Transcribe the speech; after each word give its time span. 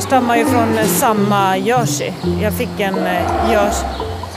härstammar 0.00 0.36
ju 0.36 0.44
från 0.44 0.88
samma 0.88 1.56
jersey. 1.56 2.12
Jag 2.42 2.52
fick 2.54 2.80
en 2.80 3.06
eh, 3.06 3.52
jersey... 3.52 3.88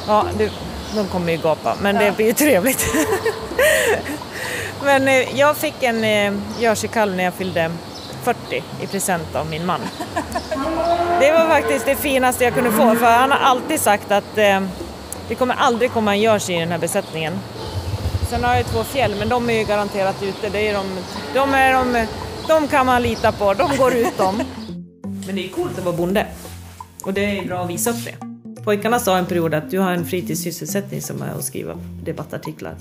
Ja, 0.08 0.26
du, 0.38 0.50
de 0.96 1.08
kommer 1.08 1.32
ju 1.32 1.38
gapa, 1.38 1.76
men 1.82 1.96
det 1.96 2.16
blir 2.16 2.26
ju 2.26 2.34
trevligt. 2.34 2.86
men 4.84 5.08
eh, 5.08 5.40
jag 5.40 5.58
fick 5.58 5.84
en 5.84 6.04
eh, 6.04 6.34
jerseykalv 6.60 7.16
när 7.16 7.24
jag 7.24 7.34
fyllde 7.34 7.72
40 8.24 8.64
i 8.82 8.88
present 8.88 9.36
av 9.36 9.48
min 9.48 9.66
man. 9.66 9.80
Det 11.20 11.32
var 11.32 11.48
faktiskt 11.48 11.86
det 11.86 11.96
finaste 11.96 12.44
jag 12.44 12.54
kunde 12.54 12.72
få, 12.72 12.96
för 12.96 13.12
han 13.12 13.32
har 13.32 13.40
alltid 13.40 13.80
sagt 13.80 14.12
att 14.12 14.38
eh, 14.38 14.62
det 15.28 15.36
kommer 15.36 15.56
aldrig 15.56 15.92
komma 15.92 16.14
en 16.14 16.22
jersey 16.22 16.56
i 16.56 16.60
den 16.60 16.72
här 16.72 16.80
besättningen. 16.80 17.34
Sen 18.30 18.44
har 18.44 18.56
jag 18.56 18.66
två 18.66 18.84
fjäll, 18.84 19.16
men 19.20 19.30
de 19.30 19.50
är 19.50 19.54
ju 19.54 19.64
garanterat 19.64 20.24
ute. 20.24 20.50
Det 20.50 20.70
är 20.70 20.74
de, 20.74 20.86
de, 21.34 21.54
är 21.54 21.74
de, 21.74 22.06
de 22.48 22.68
kan 22.68 22.86
man 22.86 23.02
lita 23.02 23.32
på, 23.32 23.54
de 23.54 23.78
går 23.78 23.94
ut 23.94 24.18
dem. 24.18 24.44
Men 25.26 25.36
det 25.36 25.46
är 25.46 25.50
coolt 25.50 25.78
att 25.78 25.86
vara 25.86 25.98
bonde. 25.98 26.28
Och 27.04 27.14
det 27.14 27.40
är 27.40 27.46
bra 27.46 27.64
att 27.64 27.70
visa 27.70 27.90
upp 27.90 28.06
det. 28.06 28.16
Pojkarna 28.64 29.00
sa 29.00 29.18
en 29.18 29.26
period 29.26 29.54
att 29.54 29.72
du 29.72 29.80
har 29.80 29.92
en 29.92 30.06
fritidssysselsättning 30.06 31.02
som 31.02 31.22
är 31.22 31.30
att 31.30 31.44
skriva 31.44 31.74
debattartiklar. 32.04 32.76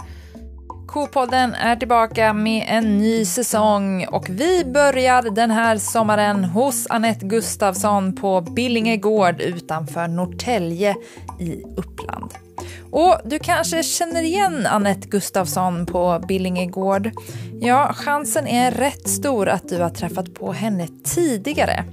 Kopodden 0.87 1.55
är 1.55 1.77
tillbaka 1.77 2.33
med 2.33 2.65
en 2.69 2.99
ny 2.99 3.25
säsong 3.25 4.07
och 4.07 4.31
vi 4.31 4.65
börjar 4.65 5.23
den 5.23 5.51
här 5.51 5.79
sommaren 5.79 6.45
hos 6.45 6.87
Annette 6.91 7.27
Gustafsson 7.27 8.17
på 8.17 8.41
Billinge 8.41 8.97
gård 8.97 9.41
utanför 9.41 10.09
Norrtälje 10.09 10.97
i 11.41 11.63
Uppland. 11.77 12.31
Och 12.91 13.17
du 13.25 13.39
kanske 13.39 13.83
känner 13.83 14.23
igen 14.23 14.67
Annette 14.67 15.09
Gustafsson 15.09 15.87
på 15.87 16.25
Billinge 16.29 16.67
gård? 16.67 17.11
Ja, 17.61 17.93
chansen 17.95 18.47
är 18.47 18.71
rätt 18.71 19.09
stor 19.09 19.49
att 19.49 19.69
du 19.69 19.79
har 19.79 19.91
träffat 19.91 20.35
på 20.35 20.53
henne 20.53 20.89
tidigare. 21.05 21.85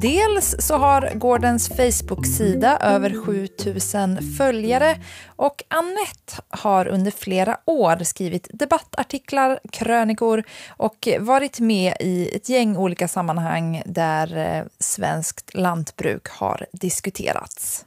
Dels 0.00 0.56
så 0.58 0.76
har 0.76 1.12
gårdens 1.14 1.68
Facebook-sida 1.68 2.78
över 2.78 3.24
7000 3.24 4.18
följare 4.38 4.96
och 5.26 5.62
Annette 5.68 6.42
har 6.48 6.88
under 6.88 7.10
flera 7.10 7.58
år 7.64 8.04
skrivit 8.04 8.48
debattartiklar, 8.52 9.60
krönikor 9.72 10.44
och 10.68 11.08
varit 11.20 11.60
med 11.60 11.94
i 12.00 12.36
ett 12.36 12.48
gäng 12.48 12.76
olika 12.76 13.08
sammanhang 13.08 13.82
där 13.86 14.36
eh, 14.36 14.64
svenskt 14.78 15.54
lantbruk 15.54 16.28
har 16.28 16.66
diskuterats. 16.72 17.84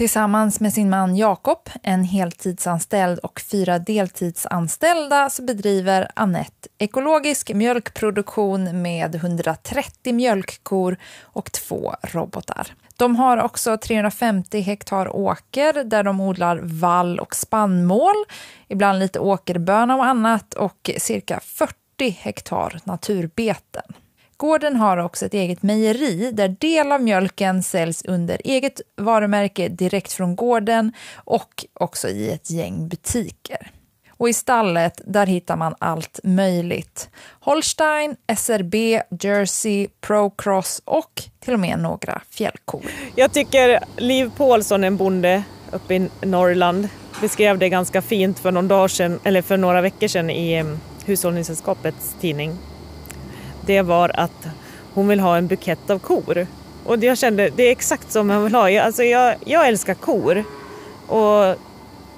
Tillsammans 0.00 0.60
med 0.60 0.72
sin 0.72 0.90
man 0.90 1.16
Jakob, 1.16 1.70
en 1.82 2.04
heltidsanställd 2.04 3.18
och 3.18 3.40
fyra 3.40 3.78
deltidsanställda 3.78 5.30
så 5.30 5.42
bedriver 5.42 6.10
Annette 6.14 6.68
ekologisk 6.78 7.54
mjölkproduktion 7.54 8.82
med 8.82 9.14
130 9.14 10.14
mjölkkor 10.14 10.96
och 11.22 11.52
två 11.52 11.94
robotar. 12.02 12.66
De 12.96 13.16
har 13.16 13.42
också 13.42 13.76
350 13.76 14.60
hektar 14.60 15.16
åker 15.16 15.84
där 15.84 16.02
de 16.02 16.20
odlar 16.20 16.60
vall 16.62 17.18
och 17.18 17.34
spannmål, 17.34 18.24
ibland 18.68 18.98
lite 18.98 19.20
åkerböna 19.20 19.96
och 19.96 20.04
annat 20.04 20.54
och 20.54 20.90
cirka 20.98 21.40
40 21.44 22.10
hektar 22.10 22.80
naturbeten. 22.84 23.92
Gården 24.40 24.76
har 24.76 24.96
också 24.96 25.26
ett 25.26 25.34
eget 25.34 25.62
mejeri 25.62 26.30
där 26.32 26.48
del 26.48 26.92
av 26.92 27.02
mjölken 27.02 27.62
säljs 27.62 28.04
under 28.04 28.40
eget 28.44 28.80
varumärke 28.96 29.68
direkt 29.68 30.12
från 30.12 30.36
gården 30.36 30.92
och 31.14 31.64
också 31.72 32.08
i 32.08 32.30
ett 32.30 32.50
gäng 32.50 32.88
butiker. 32.88 33.70
Och 34.10 34.28
i 34.28 34.32
stallet 34.32 35.00
där 35.04 35.26
hittar 35.26 35.56
man 35.56 35.74
allt 35.78 36.20
möjligt. 36.24 37.10
Holstein, 37.40 38.16
SRB, 38.36 39.02
Jersey, 39.20 39.88
Procross 40.00 40.82
och 40.84 41.22
till 41.40 41.54
och 41.54 41.60
med 41.60 41.78
några 41.78 42.22
fjällkor. 42.30 42.82
Jag 43.16 43.32
tycker 43.32 43.80
Liv 43.96 44.30
Paulsson, 44.36 44.84
en 44.84 44.96
bonde 44.96 45.42
uppe 45.72 45.94
i 45.94 46.08
Norrland, 46.22 46.88
beskrev 47.20 47.58
det 47.58 47.68
ganska 47.68 48.02
fint 48.02 48.38
för, 48.38 48.52
någon 48.52 48.68
dag 48.68 48.90
sedan, 48.90 49.20
eller 49.24 49.42
för 49.42 49.56
några 49.56 49.80
veckor 49.80 50.08
sedan 50.08 50.30
i 50.30 50.52
eh, 50.52 50.64
Hushållningssällskapets 51.06 52.16
tidning 52.20 52.58
det 53.70 53.82
var 53.82 54.10
att 54.14 54.46
hon 54.94 55.08
vill 55.08 55.20
ha 55.20 55.36
en 55.36 55.46
bukett 55.46 55.90
av 55.90 55.98
kor. 55.98 56.46
Och 56.84 57.04
jag 57.04 57.18
kände, 57.18 57.50
det 57.56 57.62
är 57.62 57.72
exakt 57.72 58.12
som 58.12 58.30
hon 58.30 58.44
vill 58.44 58.54
ha. 58.54 58.70
Jag, 58.70 58.86
alltså 58.86 59.02
jag, 59.02 59.34
jag 59.44 59.68
älskar 59.68 59.94
kor. 59.94 60.44
Och 61.06 61.56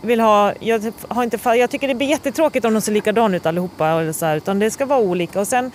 vill 0.02 0.20
ha, 0.20 0.52
jag, 0.60 0.82
typ 0.82 0.94
har 1.08 1.22
inte, 1.22 1.38
jag 1.44 1.70
tycker 1.70 1.88
det 1.88 1.94
blir 1.94 2.06
jättetråkigt 2.06 2.64
om 2.64 2.74
de 2.74 2.80
ser 2.80 2.92
likadana 2.92 3.36
ut 3.36 3.46
allihopa. 3.46 3.88
Eller 3.88 4.12
så 4.12 4.26
här, 4.26 4.36
utan 4.36 4.58
det 4.58 4.70
ska 4.70 4.86
vara 4.86 5.00
olika. 5.00 5.40
Och 5.40 5.48
sen, 5.48 5.70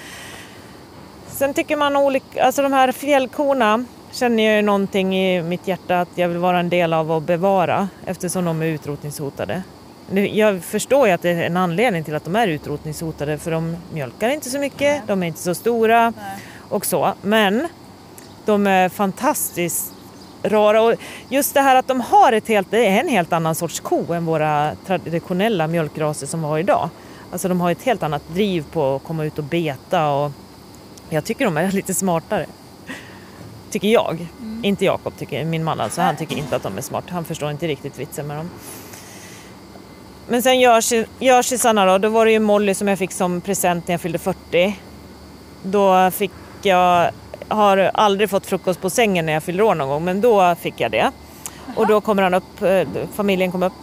sen 1.28 1.54
tycker 1.54 1.76
man 1.76 1.96
olika, 1.96 2.44
alltså 2.44 2.62
de 2.62 2.74
här 2.74 2.92
fjällkorna 2.92 3.86
känner 4.12 4.44
jag 4.44 4.66
någonting 4.66 5.18
i 5.18 5.42
mitt 5.42 5.68
hjärta 5.68 6.02
att 6.02 6.10
jag 6.16 6.28
vill 6.28 6.38
vara 6.38 6.60
en 6.60 6.70
del 6.70 6.94
av 6.94 7.12
och 7.12 7.22
bevara 7.22 7.90
eftersom 8.06 8.46
de 8.46 8.62
är 8.62 8.66
utrotningshotade. 8.66 9.64
Jag 10.16 10.64
förstår 10.64 11.08
ju 11.08 11.14
att 11.14 11.22
det 11.22 11.30
är 11.30 11.44
en 11.44 11.58
anledning 11.58 12.04
till 12.04 12.16
att 12.16 12.24
de 12.24 12.36
är 12.36 12.48
utrotningshotade 12.48 13.38
för 13.38 13.52
de 13.52 13.78
mjölkar 13.94 14.30
inte 14.30 14.50
så 14.50 14.60
mycket, 14.60 14.80
Nej. 14.80 15.02
de 15.08 15.24
är 15.24 15.28
inte 15.28 15.40
så 15.40 15.56
stora 15.56 16.10
Nej. 16.10 16.40
och 16.70 16.86
så. 16.86 17.14
Men 17.22 17.68
de 18.46 18.68
är 18.68 18.90
fantastiskt 18.90 19.94
rara 20.44 20.82
och 20.82 20.94
just 21.30 21.54
det 21.54 21.62
här 21.62 21.76
att 21.76 21.88
de 21.88 22.02
har 22.02 22.32
ett 22.32 22.48
helt, 22.48 22.72
det 22.72 22.88
är 22.88 23.00
en 23.00 23.08
helt 23.08 23.34
annan 23.34 23.56
sorts 23.56 23.80
ko 23.80 24.14
än 24.14 24.26
våra 24.26 24.76
traditionella 24.86 25.68
mjölkraser 25.68 26.28
som 26.28 26.42
vi 26.42 26.48
har 26.48 26.60
idag. 26.60 26.90
Alltså 27.32 27.48
de 27.48 27.62
har 27.62 27.72
ett 27.72 27.84
helt 27.84 28.04
annat 28.04 28.24
driv 28.34 28.66
på 28.72 28.96
att 28.96 29.04
komma 29.04 29.26
ut 29.26 29.38
och 29.38 29.44
beta 29.44 30.10
och 30.10 30.32
jag 31.10 31.26
tycker 31.26 31.46
de 31.46 31.58
är 31.58 31.72
lite 31.72 31.94
smartare. 31.94 32.46
Tycker 33.70 33.88
jag. 33.88 34.28
Mm. 34.40 34.66
Inte 34.66 34.86
Jakob, 34.86 35.18
tycker 35.18 35.46
min 35.46 35.64
man 35.64 35.80
alltså. 35.80 36.02
Han 36.02 36.16
tycker 36.16 36.36
inte 36.36 36.56
att 36.56 36.64
de 36.64 36.78
är 36.78 36.82
smarta. 36.82 37.14
Han 37.14 37.26
förstår 37.26 37.52
inte 37.52 37.68
riktigt 37.68 38.00
vitsen 38.00 38.28
med 38.28 38.38
dem. 38.38 38.50
Men 40.30 40.42
sen 40.42 40.60
Jersey-Sanna 41.20 41.86
då, 41.86 41.98
då 41.98 42.10
var 42.10 42.26
det 42.26 42.32
ju 42.32 42.40
Molly 42.40 42.74
som 42.74 42.88
jag 42.88 43.00
fick 43.00 43.12
som 43.12 43.42
present 43.42 43.88
när 43.88 43.94
jag 43.94 44.02
fyllde 44.02 44.18
40. 44.18 44.80
Då 45.64 46.12
fick 46.12 46.32
jag, 46.62 47.12
har 47.48 47.78
aldrig 47.78 48.30
fått 48.30 48.46
frukost 48.46 48.82
på 48.82 48.90
sängen 48.90 49.26
när 49.26 49.34
jag 49.34 49.44
fyller 49.44 49.64
år 49.64 49.76
någon 49.76 49.90
gång, 49.90 50.06
men 50.06 50.22
då 50.22 50.56
fick 50.56 50.80
jag 50.80 50.92
det. 50.92 51.12
Och 51.76 51.88
då 51.88 52.02
kommer 52.02 52.24
han 52.24 52.34
upp, 52.34 52.62
eh, 52.62 52.88
familjen 53.14 53.52
kom 53.52 53.64
upp, 53.64 53.74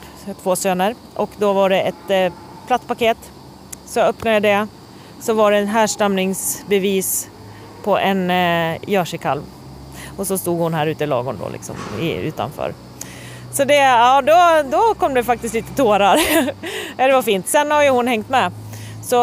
två 0.42 0.56
söner, 0.56 0.94
och 1.14 1.30
då 1.38 1.52
var 1.52 1.70
det 1.70 1.80
ett 1.80 2.10
eh, 2.10 2.32
platt 2.66 2.86
paket. 2.86 3.18
Så 3.86 3.98
jag 3.98 4.08
öppnade 4.08 4.40
det, 4.40 4.66
så 5.20 5.32
var 5.34 5.52
det 5.52 5.58
en 5.58 5.66
härstamningsbevis 5.66 7.30
på 7.84 7.98
en 7.98 8.30
eh, 8.30 8.76
jerseykalv. 8.86 9.42
Och 10.16 10.26
så 10.26 10.38
stod 10.38 10.58
hon 10.58 10.74
här 10.74 10.86
ute 10.86 11.04
i 11.04 11.06
lagom 11.06 11.36
då 11.40 11.48
liksom, 11.48 11.76
utanför. 12.00 12.74
Så 13.54 13.64
det, 13.64 13.76
ja, 13.76 14.22
då, 14.22 14.70
då 14.70 14.94
kom 14.94 15.14
det 15.14 15.24
faktiskt 15.24 15.54
lite 15.54 15.76
tårar. 15.76 16.18
det 16.96 17.12
var 17.12 17.22
fint. 17.22 17.48
Sen 17.48 17.70
har 17.70 17.82
ju 17.82 17.90
hon 17.90 18.08
hängt 18.08 18.28
med. 18.28 18.52
Så 19.02 19.16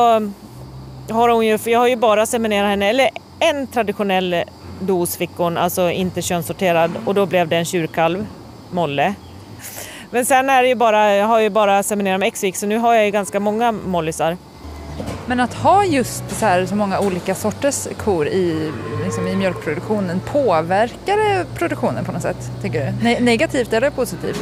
har 1.09 1.29
hon 1.29 1.45
ju, 1.45 1.57
för 1.57 1.71
jag 1.71 1.79
har 1.79 1.87
ju 1.87 1.95
bara 1.95 2.25
seminerat 2.25 2.69
henne, 2.69 2.89
eller 2.89 3.09
en 3.39 3.67
traditionell 3.67 4.43
dos 4.79 5.17
fick 5.17 5.29
hon, 5.37 5.57
alltså 5.57 5.91
inte 5.91 6.21
könssorterad 6.21 6.91
och 7.05 7.13
då 7.13 7.25
blev 7.25 7.47
det 7.47 7.57
en 7.57 7.65
tjurkalv, 7.65 8.27
Molle. 8.71 9.13
Men 10.11 10.25
sen 10.25 10.49
är 10.49 10.63
det 10.63 10.69
ju 10.69 10.75
bara, 10.75 11.15
jag 11.15 11.27
har 11.27 11.39
ju 11.39 11.49
bara 11.49 11.83
seminerat 11.83 12.19
med 12.19 12.27
Exvik 12.27 12.55
så 12.55 12.65
nu 12.65 12.77
har 12.77 12.93
jag 12.93 13.05
ju 13.05 13.11
ganska 13.11 13.39
många 13.39 13.71
mollisar. 13.71 14.37
Men 15.27 15.39
att 15.39 15.53
ha 15.53 15.85
just 15.85 16.39
så 16.39 16.45
här 16.45 16.65
så 16.65 16.75
många 16.75 16.99
olika 16.99 17.35
sorters 17.35 17.87
kor 17.97 18.27
i, 18.27 18.71
liksom 19.05 19.27
i 19.27 19.35
mjölkproduktionen, 19.35 20.19
påverkar 20.19 21.17
det 21.17 21.45
produktionen 21.55 22.05
på 22.05 22.11
något 22.11 22.21
sätt? 22.21 22.51
Tycker 22.61 22.85
du? 22.85 23.03
Ne 23.03 23.19
negativt 23.19 23.73
eller 23.73 23.89
positivt? 23.89 24.39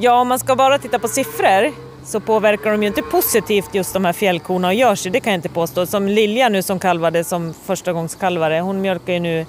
Ja, 0.00 0.20
om 0.20 0.28
man 0.28 0.38
ska 0.38 0.56
bara 0.56 0.78
titta 0.78 0.98
på 0.98 1.08
siffror 1.08 1.72
så 2.04 2.20
påverkar 2.20 2.70
de 2.72 2.82
ju 2.82 2.88
inte 2.88 3.02
positivt 3.02 3.74
just 3.74 3.92
de 3.92 4.04
här 4.04 4.12
fjällkorna 4.12 4.68
och 4.68 4.74
Jersey, 4.74 5.12
det 5.12 5.20
kan 5.20 5.32
jag 5.32 5.38
inte 5.38 5.48
påstå. 5.48 5.86
Som 5.86 6.08
Lilja 6.08 6.48
nu 6.48 6.62
som 6.62 6.78
kalvade 6.78 7.24
som 7.24 7.54
förstagångskalvare, 7.54 8.60
hon 8.60 8.80
mjölkar 8.80 9.12
ju 9.12 9.20
nu, 9.20 9.46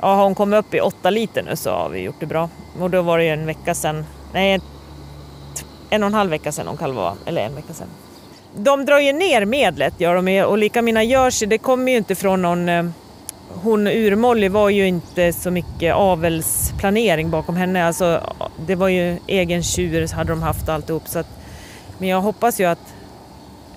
ja 0.00 0.14
har 0.14 0.24
hon 0.24 0.34
kommit 0.34 0.58
upp 0.58 0.74
i 0.74 0.80
åtta 0.80 1.10
liter 1.10 1.42
nu 1.42 1.56
så 1.56 1.70
har 1.70 1.88
vi 1.88 2.00
gjort 2.00 2.20
det 2.20 2.26
bra. 2.26 2.48
Och 2.80 2.90
då 2.90 3.02
var 3.02 3.18
det 3.18 3.24
ju 3.24 3.30
en 3.30 3.46
vecka 3.46 3.74
sedan, 3.74 4.06
nej 4.32 4.60
en 5.90 6.02
och 6.02 6.06
en 6.06 6.14
halv 6.14 6.30
vecka 6.30 6.52
sedan 6.52 6.66
hon 6.66 6.76
kalvade, 6.76 7.16
eller 7.26 7.42
en 7.42 7.54
vecka 7.54 7.74
sedan 7.74 7.88
de 8.54 8.84
drar 8.84 8.98
ju 8.98 9.12
ner 9.12 9.44
medlet 9.44 10.00
gör 10.00 10.14
de 10.22 10.42
och 10.42 10.58
lika 10.58 10.82
mina 10.82 11.02
Jersey, 11.02 11.48
det 11.48 11.58
kommer 11.58 11.92
ju 11.92 11.98
inte 11.98 12.14
från 12.14 12.42
någon 12.42 12.68
eh, 12.68 12.84
hon 13.62 13.86
Urmolly 13.86 14.48
var 14.48 14.70
ju 14.70 14.86
inte 14.86 15.32
så 15.32 15.50
mycket 15.50 15.94
avelsplanering 15.94 17.30
bakom 17.30 17.56
henne. 17.56 17.86
Alltså, 17.86 18.20
det 18.66 18.74
var 18.74 18.88
ju 18.88 19.18
egen 19.26 19.62
tjur 19.62 20.14
hade 20.14 20.32
de 20.32 20.42
haft 20.42 20.68
alltihop. 20.68 21.08
Så 21.08 21.18
att, 21.18 21.28
men 21.98 22.08
jag 22.08 22.20
hoppas 22.20 22.60
ju 22.60 22.64
att 22.64 22.94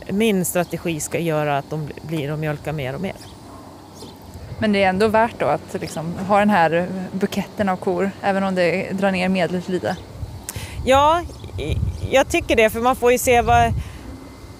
min 0.09 0.45
strategi 0.45 0.99
ska 0.99 1.19
göra 1.19 1.57
att 1.57 1.69
de 1.69 1.89
blir 2.01 2.31
och 2.31 2.39
mjölkar 2.39 2.71
mer 2.71 2.95
och 2.95 3.01
mer. 3.01 3.15
Men 4.59 4.71
det 4.71 4.83
är 4.83 4.89
ändå 4.89 5.07
värt 5.07 5.39
då 5.39 5.45
att 5.45 5.81
liksom 5.81 6.13
ha 6.27 6.39
den 6.39 6.49
här 6.49 6.87
buketten 7.11 7.69
av 7.69 7.77
kor, 7.77 8.11
även 8.21 8.43
om 8.43 8.55
det 8.55 8.91
drar 8.91 9.11
ner 9.11 9.29
medlet 9.29 9.69
lite? 9.69 9.97
Ja, 10.85 11.21
jag 12.11 12.29
tycker 12.29 12.55
det, 12.55 12.69
för 12.69 12.79
man 12.79 12.95
får 12.95 13.11
ju 13.11 13.17
se 13.17 13.41
vad 13.41 13.73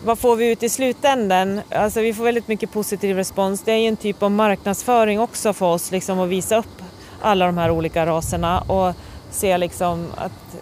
vad 0.06 0.19
får 0.19 0.36
vi 0.36 0.52
ut 0.52 0.63
i 0.63 0.69
slutändan? 0.69 1.62
Alltså 1.69 2.02
vi 2.02 2.13
får 2.13 2.24
väldigt 2.24 2.48
mycket 2.48 2.72
positiv 2.72 3.16
respons. 3.16 3.62
Det 3.62 3.72
är 3.72 3.78
ju 3.78 3.88
en 3.88 3.98
typ 3.98 4.24
av 4.24 4.31
marknadsföring 4.31 5.19
också 5.19 5.54
för 5.54 5.66
oss, 5.66 5.92
liksom 5.92 6.19
att 6.19 6.30
visa 6.30 6.57
upp 6.57 6.81
alla 7.22 7.46
de 7.46 7.57
här 7.57 7.72
olika 7.72 8.06
raserna 8.06 8.62
och 8.62 8.94
se 9.31 9.57
liksom 9.57 10.07
att 10.18 10.57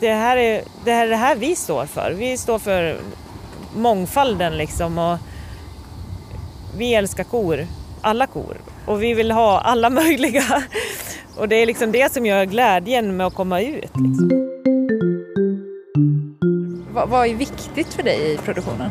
det 0.00 0.12
här 0.12 0.36
är 0.36 0.62
det, 0.84 0.92
här, 0.92 1.06
det 1.06 1.16
här 1.16 1.36
vi 1.36 1.56
står 1.56 1.86
för. 1.86 2.12
Vi 2.12 2.36
står 2.36 2.58
för 2.58 2.96
mångfalden 3.76 4.56
liksom 4.56 4.98
och 4.98 5.18
vi 6.78 6.94
älskar 6.94 7.24
kor, 7.24 7.66
alla 8.00 8.26
kor 8.26 8.56
och 8.86 9.02
vi 9.02 9.14
vill 9.14 9.30
ha 9.30 9.60
alla 9.60 9.90
möjliga. 10.00 10.62
Och 11.36 11.48
det 11.48 11.56
är 11.56 11.66
liksom 11.66 11.92
det 11.92 12.12
som 12.12 12.26
gör 12.26 12.44
glädjen 12.44 13.16
med 13.16 13.26
att 13.26 13.34
komma 13.34 13.60
ut. 13.60 13.90
Liksom. 13.94 14.75
Vad, 16.96 17.08
vad 17.08 17.26
är 17.26 17.34
viktigt 17.34 17.94
för 17.94 18.02
dig 18.02 18.32
i 18.32 18.36
produktionen? 18.36 18.90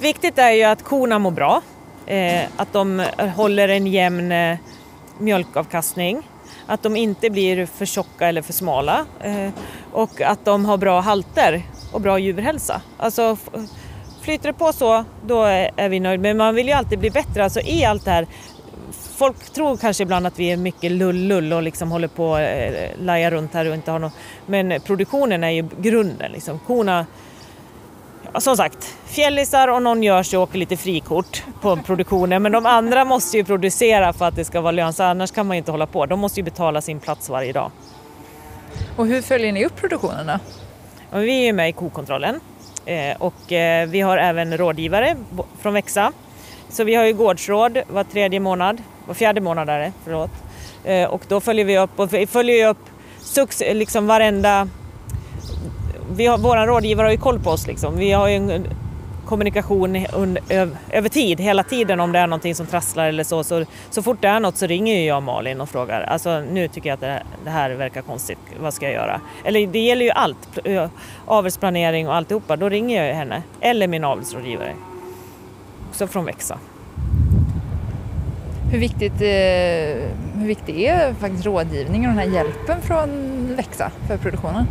Viktigt 0.00 0.38
är 0.38 0.50
ju 0.50 0.62
att 0.62 0.84
korna 0.84 1.18
mår 1.18 1.30
bra, 1.30 1.62
eh, 2.06 2.42
att 2.56 2.72
de 2.72 3.06
håller 3.36 3.68
en 3.68 3.86
jämn 3.86 4.32
eh, 4.32 4.58
mjölkavkastning, 5.18 6.28
att 6.66 6.82
de 6.82 6.96
inte 6.96 7.30
blir 7.30 7.66
för 7.66 7.86
tjocka 7.86 8.28
eller 8.28 8.42
för 8.42 8.52
smala 8.52 9.06
eh, 9.20 9.50
och 9.92 10.20
att 10.20 10.44
de 10.44 10.64
har 10.64 10.76
bra 10.76 11.00
halter 11.00 11.62
och 11.92 12.00
bra 12.00 12.18
djurhälsa. 12.18 12.80
Alltså, 12.96 13.36
flyter 14.20 14.46
det 14.46 14.58
på 14.58 14.72
så, 14.72 15.04
då 15.26 15.42
är 15.76 15.88
vi 15.88 16.00
nöjda. 16.00 16.22
Men 16.22 16.36
man 16.36 16.54
vill 16.54 16.66
ju 16.66 16.72
alltid 16.72 16.98
bli 16.98 17.10
bättre. 17.10 17.44
Alltså 17.44 17.60
i 17.60 17.84
allt 17.84 18.04
det 18.04 18.10
här 18.10 18.26
folk 19.20 19.50
tror 19.50 19.76
kanske 19.76 20.02
ibland 20.02 20.26
att 20.26 20.38
vi 20.38 20.52
är 20.52 20.56
mycket 20.56 20.92
lull-lull 20.92 21.52
och 21.52 21.62
liksom 21.62 21.90
håller 21.90 22.08
på 22.08 22.34
att 22.34 22.40
eh, 22.40 23.04
laja 23.04 23.30
runt 23.30 23.54
här 23.54 23.68
och 23.68 23.74
inte 23.74 23.90
har 23.90 23.98
något. 23.98 24.12
Men 24.46 24.80
produktionen 24.80 25.44
är 25.44 25.50
ju 25.50 25.68
grunden 25.80 26.32
liksom. 26.32 26.58
Korna, 26.66 27.06
som 28.38 28.56
sagt, 28.56 28.96
fjällisar 29.06 29.68
och 29.68 29.82
någon 29.82 30.02
gör 30.02 30.22
sig 30.22 30.36
och 30.36 30.42
åker 30.42 30.58
lite 30.58 30.76
frikort 30.76 31.44
på 31.60 31.76
produktionen. 31.76 32.42
Men 32.42 32.52
de 32.52 32.66
andra 32.66 33.04
måste 33.04 33.36
ju 33.36 33.44
producera 33.44 34.12
för 34.12 34.24
att 34.24 34.36
det 34.36 34.44
ska 34.44 34.60
vara 34.60 34.72
lönsamt, 34.72 35.10
annars 35.10 35.30
kan 35.30 35.46
man 35.46 35.56
ju 35.56 35.58
inte 35.58 35.70
hålla 35.70 35.86
på. 35.86 36.06
De 36.06 36.20
måste 36.20 36.40
ju 36.40 36.44
betala 36.44 36.80
sin 36.80 37.00
plats 37.00 37.28
varje 37.28 37.52
dag. 37.52 37.70
Och 38.96 39.06
hur 39.06 39.22
följer 39.22 39.52
ni 39.52 39.64
upp? 39.64 39.80
Ja, 41.10 41.18
vi 41.18 41.40
är 41.40 41.44
ju 41.44 41.52
med 41.52 41.68
i 41.68 41.72
kokontrollen 41.72 42.40
eh, 42.84 43.16
och 43.18 43.52
eh, 43.52 43.88
vi 43.88 44.00
har 44.00 44.18
även 44.18 44.58
rådgivare 44.58 45.16
från 45.60 45.74
Växa. 45.74 46.12
Så 46.68 46.84
vi 46.84 46.94
har 46.94 47.04
ju 47.04 47.12
gårdsråd 47.12 47.78
var 47.88 48.04
tredje 48.04 48.40
månad 48.40 48.82
var 49.10 49.14
fjärde 49.14 49.40
månad 49.40 49.68
är 49.68 49.78
det, 49.78 49.92
förlåt. 50.04 50.30
Eh, 50.84 51.08
och 51.08 51.22
då 51.28 51.40
följer 51.40 51.64
vi 51.64 51.78
upp, 51.78 51.90
och 51.96 52.14
vi 52.14 52.26
följer 52.26 52.68
upp 52.68 52.78
liksom 53.60 54.06
varenda... 54.06 54.68
Vi 56.12 56.26
har, 56.26 56.38
våra 56.38 56.66
rådgivare 56.66 57.06
har 57.06 57.12
ju 57.12 57.18
koll 57.18 57.40
på 57.40 57.50
oss 57.50 57.66
liksom. 57.66 57.96
Vi 57.96 58.12
har 58.12 58.28
ju 58.28 58.34
en 58.34 58.66
kommunikation 59.26 60.06
under, 60.12 60.42
över 60.90 61.08
tid, 61.08 61.40
hela 61.40 61.62
tiden 61.62 62.00
om 62.00 62.12
det 62.12 62.18
är 62.18 62.26
någonting 62.26 62.54
som 62.54 62.66
trasslar 62.66 63.08
eller 63.08 63.24
så. 63.24 63.44
Så, 63.44 63.64
så 63.90 64.02
fort 64.02 64.18
det 64.20 64.28
är 64.28 64.40
något 64.40 64.56
så 64.56 64.66
ringer 64.66 65.06
jag 65.06 65.22
Malin 65.22 65.60
och 65.60 65.68
frågar. 65.68 66.00
Alltså 66.00 66.40
nu 66.40 66.68
tycker 66.68 66.88
jag 66.88 66.94
att 66.94 67.00
det, 67.00 67.22
det 67.44 67.50
här 67.50 67.70
verkar 67.70 68.02
konstigt, 68.02 68.38
vad 68.60 68.74
ska 68.74 68.86
jag 68.86 68.94
göra? 68.94 69.20
Eller 69.44 69.66
det 69.66 69.78
gäller 69.78 70.04
ju 70.04 70.10
allt, 70.10 70.58
avelsplanering 71.26 72.08
och 72.08 72.14
alltihopa. 72.14 72.56
Då 72.56 72.68
ringer 72.68 73.04
jag 73.04 73.14
henne, 73.14 73.42
eller 73.60 73.88
min 73.88 74.04
avelsrådgivare. 74.04 74.74
Också 75.90 76.06
från 76.06 76.24
Växa. 76.24 76.58
Hur 78.70 78.78
viktigt, 78.78 79.12
eh, 79.12 80.38
hur 80.40 80.46
viktigt 80.46 80.76
är 80.76 81.14
faktiskt 81.14 81.46
rådgivningen 81.46 82.10
och 82.10 82.16
den 82.16 82.28
här 82.28 82.34
hjälpen 82.34 82.82
från 82.82 83.08
Växa 83.56 83.90
för 84.08 84.16
produktionen? 84.16 84.66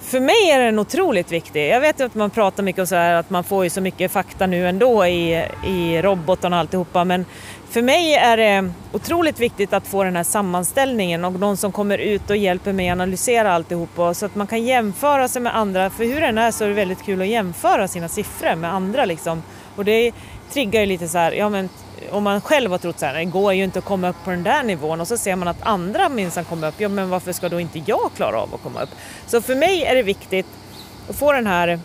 För 0.00 0.20
mig 0.20 0.50
är 0.50 0.60
den 0.60 0.78
otroligt 0.78 1.32
viktig. 1.32 1.68
Jag 1.68 1.80
vet 1.80 2.00
att 2.00 2.14
man 2.14 2.30
pratar 2.30 2.62
mycket 2.62 2.80
om 2.80 2.86
så 2.86 2.94
här, 2.94 3.14
att 3.14 3.30
man 3.30 3.44
får 3.44 3.64
ju 3.64 3.70
så 3.70 3.80
mycket 3.80 4.12
fakta 4.12 4.46
nu 4.46 4.68
ändå 4.68 5.06
i, 5.06 5.44
i 5.66 6.02
robotarna 6.02 6.56
och 6.56 6.60
alltihopa 6.60 7.04
men 7.04 7.24
för 7.70 7.82
mig 7.82 8.14
är 8.14 8.36
det 8.36 8.70
otroligt 8.92 9.40
viktigt 9.40 9.72
att 9.72 9.86
få 9.86 10.04
den 10.04 10.16
här 10.16 10.24
sammanställningen 10.24 11.24
och 11.24 11.32
någon 11.32 11.56
som 11.56 11.72
kommer 11.72 11.98
ut 11.98 12.30
och 12.30 12.36
hjälper 12.36 12.72
mig 12.72 12.90
analysera 12.90 13.52
alltihopa 13.52 14.14
så 14.14 14.26
att 14.26 14.34
man 14.34 14.46
kan 14.46 14.62
jämföra 14.62 15.28
sig 15.28 15.42
med 15.42 15.56
andra. 15.56 15.90
För 15.90 16.04
hur 16.04 16.20
den 16.20 16.38
är 16.38 16.50
så 16.50 16.64
är 16.64 16.68
det 16.68 16.74
väldigt 16.74 17.02
kul 17.02 17.20
att 17.20 17.26
jämföra 17.28 17.88
sina 17.88 18.08
siffror 18.08 18.54
med 18.54 18.74
andra 18.74 19.04
liksom. 19.04 19.42
Och 19.76 19.84
det 19.84 20.12
triggar 20.50 20.80
ju 20.80 20.86
lite 20.86 21.08
så 21.08 21.18
här, 21.18 21.32
ja 21.32 21.48
men 21.48 21.68
om 22.10 22.22
man 22.22 22.40
själv 22.40 22.70
har 22.70 22.78
trott 22.78 22.98
så 22.98 23.06
här, 23.06 23.14
det 23.14 23.24
går 23.24 23.52
ju 23.52 23.64
inte 23.64 23.78
att 23.78 23.84
komma 23.84 24.08
upp 24.08 24.24
på 24.24 24.30
den 24.30 24.42
där 24.42 24.62
nivån 24.62 25.00
och 25.00 25.08
så 25.08 25.16
ser 25.16 25.36
man 25.36 25.48
att 25.48 25.62
andra 25.62 26.08
minsann 26.08 26.44
kommer 26.44 26.68
upp, 26.68 26.74
ja 26.78 26.88
men 26.88 27.10
varför 27.10 27.32
ska 27.32 27.48
då 27.48 27.60
inte 27.60 27.82
jag 27.86 28.10
klara 28.16 28.40
av 28.40 28.54
att 28.54 28.62
komma 28.62 28.82
upp? 28.82 28.90
Så 29.26 29.40
för 29.40 29.54
mig 29.54 29.84
är 29.84 29.94
det 29.94 30.02
viktigt 30.02 30.46
att 31.08 31.16
få 31.16 31.32
den 31.32 31.46
här 31.46 31.80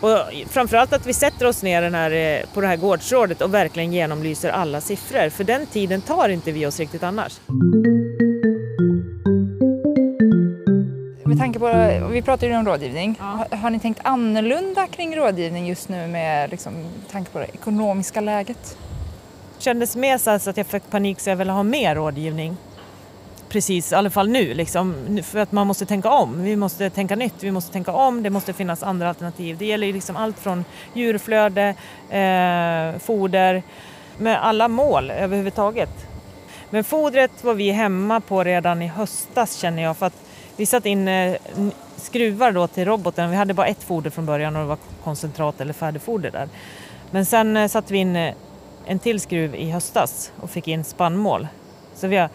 och 0.00 0.18
framförallt 0.48 0.92
att 0.92 1.06
vi 1.06 1.12
sätter 1.12 1.46
oss 1.46 1.62
ner 1.62 1.82
den 1.82 1.94
här, 1.94 2.10
eh, 2.10 2.46
på 2.54 2.60
det 2.60 2.66
här 2.66 2.76
gårdsrådet 2.76 3.40
och 3.40 3.54
verkligen 3.54 3.92
genomlyser 3.92 4.50
alla 4.50 4.80
siffror. 4.80 5.28
För 5.28 5.44
den 5.44 5.66
tiden 5.66 6.00
tar 6.00 6.28
inte 6.28 6.52
vi 6.52 6.66
oss 6.66 6.80
riktigt 6.80 7.02
annars. 7.02 7.40
Med 11.24 11.38
tanke 11.38 11.58
på, 11.58 12.08
vi 12.10 12.22
pratar 12.22 12.46
ju 12.46 12.56
om 12.56 12.66
rådgivning. 12.66 13.16
Ja. 13.18 13.24
Har, 13.24 13.56
har, 13.56 13.70
ni 13.70 13.80
tänkt 13.80 14.00
annorlunda 14.04 14.86
kring 14.86 15.16
rådgivning 15.16 15.66
just 15.66 15.88
nu 15.88 16.06
med 16.06 16.50
liksom, 16.50 16.72
tanke 17.10 17.30
på 17.30 17.38
det 17.38 17.46
ekonomiska 17.54 18.20
läget? 18.20 18.76
Kändes 19.62 19.96
mer 19.96 20.18
så 20.18 20.50
att 20.50 20.56
jag 20.56 20.66
fick 20.66 20.90
panik 20.90 21.20
så 21.20 21.30
jag 21.30 21.36
ville 21.36 21.52
ha 21.52 21.62
mer 21.62 21.94
rådgivning. 21.94 22.56
Precis, 23.48 23.92
i 23.92 23.94
alla 23.94 24.10
fall 24.10 24.28
nu 24.28 24.54
liksom. 24.54 25.18
För 25.24 25.38
att 25.38 25.52
man 25.52 25.66
måste 25.66 25.86
tänka 25.86 26.10
om. 26.10 26.42
Vi 26.42 26.56
måste 26.56 26.90
tänka 26.90 27.16
nytt, 27.16 27.34
vi 27.40 27.50
måste 27.50 27.72
tänka 27.72 27.92
om, 27.92 28.22
det 28.22 28.30
måste 28.30 28.52
finnas 28.52 28.82
andra 28.82 29.08
alternativ. 29.08 29.56
Det 29.58 29.66
gäller 29.66 29.92
liksom 29.92 30.16
allt 30.16 30.38
från 30.38 30.64
djurflöde, 30.94 31.74
eh, 32.10 33.00
foder, 33.00 33.62
med 34.18 34.44
alla 34.44 34.68
mål 34.68 35.10
överhuvudtaget. 35.10 35.90
Men 36.70 36.84
fodret 36.84 37.44
var 37.44 37.54
vi 37.54 37.70
hemma 37.70 38.20
på 38.20 38.44
redan 38.44 38.82
i 38.82 38.86
höstas 38.86 39.56
känner 39.56 39.82
jag 39.82 39.96
för 39.96 40.06
att 40.06 40.22
vi 40.56 40.66
satte 40.66 40.88
in 40.88 41.08
eh, 41.08 41.36
skruvar 41.96 42.52
då 42.52 42.66
till 42.66 42.84
roboten. 42.84 43.30
Vi 43.30 43.36
hade 43.36 43.54
bara 43.54 43.66
ett 43.66 43.82
foder 43.82 44.10
från 44.10 44.26
början 44.26 44.56
och 44.56 44.62
det 44.62 44.68
var 44.68 44.78
koncentrat 45.04 45.60
eller 45.60 45.72
färdigfoder 45.72 46.30
där. 46.30 46.48
Men 47.10 47.26
sen 47.26 47.56
eh, 47.56 47.68
satte 47.68 47.92
vi 47.92 47.98
in 47.98 48.16
eh, 48.16 48.34
en 48.86 48.98
till 48.98 49.20
skruv 49.20 49.54
i 49.54 49.70
höstas 49.70 50.32
och 50.40 50.50
fick 50.50 50.68
in 50.68 50.84
spannmål. 50.84 51.48
Så 51.94 52.06
vi 52.06 52.16
har 52.16 52.28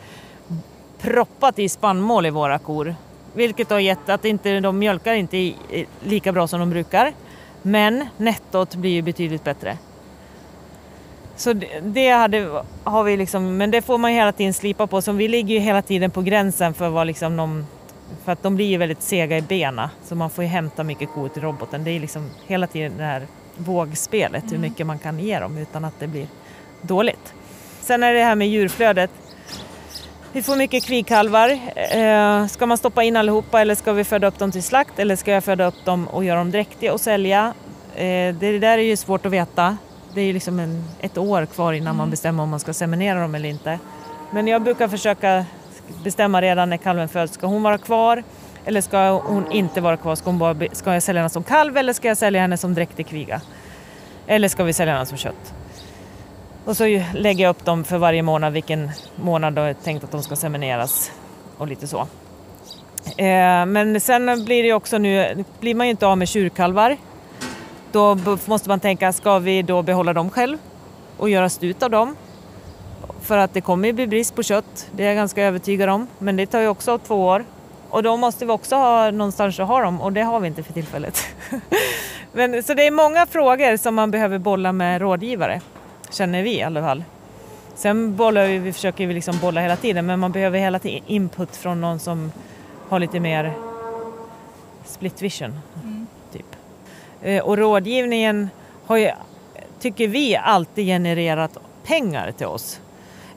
proppat 0.99 1.59
i 1.59 1.69
spannmål 1.69 2.25
i 2.25 2.29
våra 2.29 2.59
kor. 2.59 2.95
Vilket 3.33 3.69
har 3.69 3.79
gett 3.79 4.09
att 4.09 4.25
inte, 4.25 4.59
de 4.59 4.79
mjölkar 4.79 5.13
inte 5.13 5.53
lika 6.03 6.31
bra 6.31 6.47
som 6.47 6.59
de 6.59 6.69
brukar. 6.69 7.13
Men 7.61 8.07
nettot 8.17 8.75
blir 8.75 8.91
ju 8.91 9.01
betydligt 9.01 9.43
bättre. 9.43 9.77
Så 11.35 11.53
det, 11.53 11.79
det 11.79 12.09
hade, 12.09 12.63
har 12.83 13.03
vi 13.03 13.17
liksom, 13.17 13.57
men 13.57 13.71
det 13.71 13.81
får 13.81 13.97
man 13.97 14.11
hela 14.11 14.31
tiden 14.31 14.53
slipa 14.53 14.87
på. 14.87 15.01
Så 15.01 15.11
vi 15.11 15.27
ligger 15.27 15.55
ju 15.55 15.59
hela 15.59 15.81
tiden 15.81 16.11
på 16.11 16.21
gränsen 16.21 16.73
för 16.73 16.89
vad 16.89 17.07
liksom 17.07 17.37
de, 17.37 17.65
för 18.23 18.31
att 18.31 18.43
de 18.43 18.55
blir 18.55 18.65
ju 18.65 18.77
väldigt 18.77 19.01
sega 19.01 19.37
i 19.37 19.41
benen. 19.41 19.89
Så 20.03 20.15
man 20.15 20.29
får 20.29 20.43
ju 20.43 20.49
hämta 20.49 20.83
mycket 20.83 21.09
kor 21.13 21.29
till 21.29 21.41
roboten. 21.41 21.83
Det 21.83 21.91
är 21.91 21.99
liksom 21.99 22.29
hela 22.47 22.67
tiden 22.67 22.93
det 22.97 23.03
här 23.03 23.27
vågspelet, 23.57 24.43
hur 24.43 24.49
mm. 24.49 24.61
mycket 24.61 24.87
man 24.87 24.99
kan 24.99 25.19
ge 25.19 25.39
dem 25.39 25.57
utan 25.57 25.85
att 25.85 25.99
det 25.99 26.07
blir 26.07 26.27
dåligt. 26.81 27.33
Sen 27.81 28.03
är 28.03 28.13
det 28.13 28.23
här 28.23 28.35
med 28.35 28.49
djurflödet. 28.49 29.11
Vi 30.31 30.43
får 30.43 30.55
mycket 30.55 30.85
kvigkalvar. 30.85 31.59
Eh, 31.75 32.47
ska 32.47 32.65
man 32.65 32.77
stoppa 32.77 33.03
in 33.03 33.15
allihopa 33.15 33.61
eller 33.61 33.75
ska 33.75 33.93
vi 33.93 34.03
föda 34.03 34.27
upp 34.27 34.39
dem 34.39 34.51
till 34.51 34.63
slakt 34.63 34.99
eller 34.99 35.15
ska 35.15 35.31
jag 35.31 35.43
föda 35.43 35.65
upp 35.65 35.85
dem 35.85 36.07
och 36.07 36.23
göra 36.23 36.37
dem 36.37 36.51
dräktiga 36.51 36.93
och 36.93 37.01
sälja? 37.01 37.53
Eh, 37.95 38.35
det 38.35 38.59
där 38.59 38.77
är 38.77 38.83
ju 38.83 38.97
svårt 38.97 39.25
att 39.25 39.31
veta. 39.31 39.77
Det 40.13 40.21
är 40.21 40.25
ju 40.25 40.33
liksom 40.33 40.59
en, 40.59 40.83
ett 40.99 41.17
år 41.17 41.45
kvar 41.45 41.73
innan 41.73 41.87
mm. 41.87 41.97
man 41.97 42.09
bestämmer 42.09 42.43
om 42.43 42.49
man 42.49 42.59
ska 42.59 42.73
seminera 42.73 43.19
dem 43.19 43.35
eller 43.35 43.49
inte. 43.49 43.79
Men 44.31 44.47
jag 44.47 44.61
brukar 44.61 44.87
försöka 44.87 45.45
bestämma 46.03 46.41
redan 46.41 46.69
när 46.69 46.77
kalven 46.77 47.09
föds. 47.09 47.33
Ska 47.33 47.47
hon 47.47 47.63
vara 47.63 47.77
kvar 47.77 48.23
eller 48.65 48.81
ska 48.81 49.09
hon 49.09 49.51
inte 49.51 49.81
vara 49.81 49.97
kvar? 49.97 50.15
Ska, 50.15 50.29
hon 50.29 50.39
bara, 50.39 50.55
ska 50.71 50.93
jag 50.93 51.03
sälja 51.03 51.21
henne 51.21 51.29
som 51.29 51.43
kalv 51.43 51.77
eller 51.77 51.93
ska 51.93 52.07
jag 52.07 52.17
sälja 52.17 52.41
henne 52.41 52.57
som 52.57 52.73
dräktig 52.73 53.07
kviga? 53.07 53.41
Eller 54.27 54.47
ska 54.47 54.63
vi 54.63 54.73
sälja 54.73 54.93
henne 54.93 55.05
som 55.05 55.17
kött? 55.17 55.53
Och 56.65 56.77
så 56.77 56.83
lägger 57.13 57.43
jag 57.43 57.49
upp 57.49 57.65
dem 57.65 57.83
för 57.83 57.97
varje 57.97 58.21
månad, 58.21 58.53
vilken 58.53 58.91
månad 59.15 59.53
då 59.53 59.61
är 59.61 59.73
tänkt 59.73 60.03
att 60.03 60.11
de 60.11 60.23
ska 60.23 60.35
semineras 60.35 61.11
och 61.57 61.67
lite 61.67 61.87
så. 61.87 62.07
Eh, 63.17 63.65
men 63.65 64.01
sen 64.01 64.45
blir 64.45 64.63
det 64.63 64.73
också 64.73 64.97
nu, 64.97 65.45
blir 65.59 65.75
man 65.75 65.87
ju 65.87 65.91
inte 65.91 66.07
av 66.07 66.17
med 66.17 66.27
tjurkalvar. 66.27 66.97
Då 67.91 68.17
måste 68.45 68.69
man 68.69 68.79
tänka, 68.79 69.13
ska 69.13 69.39
vi 69.39 69.61
då 69.61 69.81
behålla 69.81 70.13
dem 70.13 70.29
själv 70.29 70.57
och 71.17 71.29
göra 71.29 71.49
stut 71.49 71.83
av 71.83 71.89
dem? 71.89 72.15
För 73.21 73.37
att 73.37 73.53
det 73.53 73.61
kommer 73.61 73.87
ju 73.87 73.93
bli 73.93 74.07
brist 74.07 74.35
på 74.35 74.43
kött, 74.43 74.87
det 74.91 75.03
är 75.03 75.07
jag 75.07 75.15
ganska 75.15 75.43
övertygad 75.43 75.89
om. 75.89 76.07
Men 76.19 76.35
det 76.35 76.45
tar 76.45 76.59
ju 76.59 76.67
också 76.67 76.97
två 76.97 77.25
år. 77.25 77.45
Och 77.95 78.03
då 78.03 78.17
måste 78.17 78.45
vi 78.45 78.51
också 78.51 78.75
ha 78.75 79.11
någonstans 79.11 79.59
att 79.59 79.67
ha 79.67 79.81
dem 79.81 80.01
och 80.01 80.13
det 80.13 80.21
har 80.21 80.39
vi 80.39 80.47
inte 80.47 80.63
för 80.63 80.73
tillfället. 80.73 81.19
Men, 82.31 82.63
så 82.63 82.73
det 82.73 82.87
är 82.87 82.91
många 82.91 83.25
frågor 83.25 83.77
som 83.77 83.95
man 83.95 84.11
behöver 84.11 84.37
bolla 84.37 84.71
med 84.71 85.01
rådgivare 85.01 85.61
känner 86.11 86.43
vi 86.43 86.57
i 86.57 86.63
alla 86.63 86.81
fall. 86.81 87.03
Sen 87.75 88.15
bollar 88.15 88.47
vi, 88.47 88.57
vi 88.57 88.73
försöker 88.73 89.07
vi 89.07 89.13
liksom 89.13 89.39
bolla 89.41 89.61
hela 89.61 89.75
tiden 89.75 90.05
men 90.05 90.19
man 90.19 90.31
behöver 90.31 90.59
hela 90.59 90.79
tiden 90.79 91.01
input 91.07 91.55
från 91.55 91.81
någon 91.81 91.99
som 91.99 92.31
har 92.89 92.99
lite 92.99 93.19
mer 93.19 93.53
split 94.85 95.21
vision. 95.21 95.59
Mm. 95.83 96.07
Typ. 96.33 96.55
Eh, 97.21 97.43
och 97.43 97.57
rådgivningen 97.57 98.49
har 98.85 98.97
ju, 98.97 99.11
tycker 99.79 100.07
vi, 100.07 100.35
alltid 100.35 100.85
genererat 100.85 101.57
pengar 101.83 102.31
till 102.31 102.47
oss. 102.47 102.79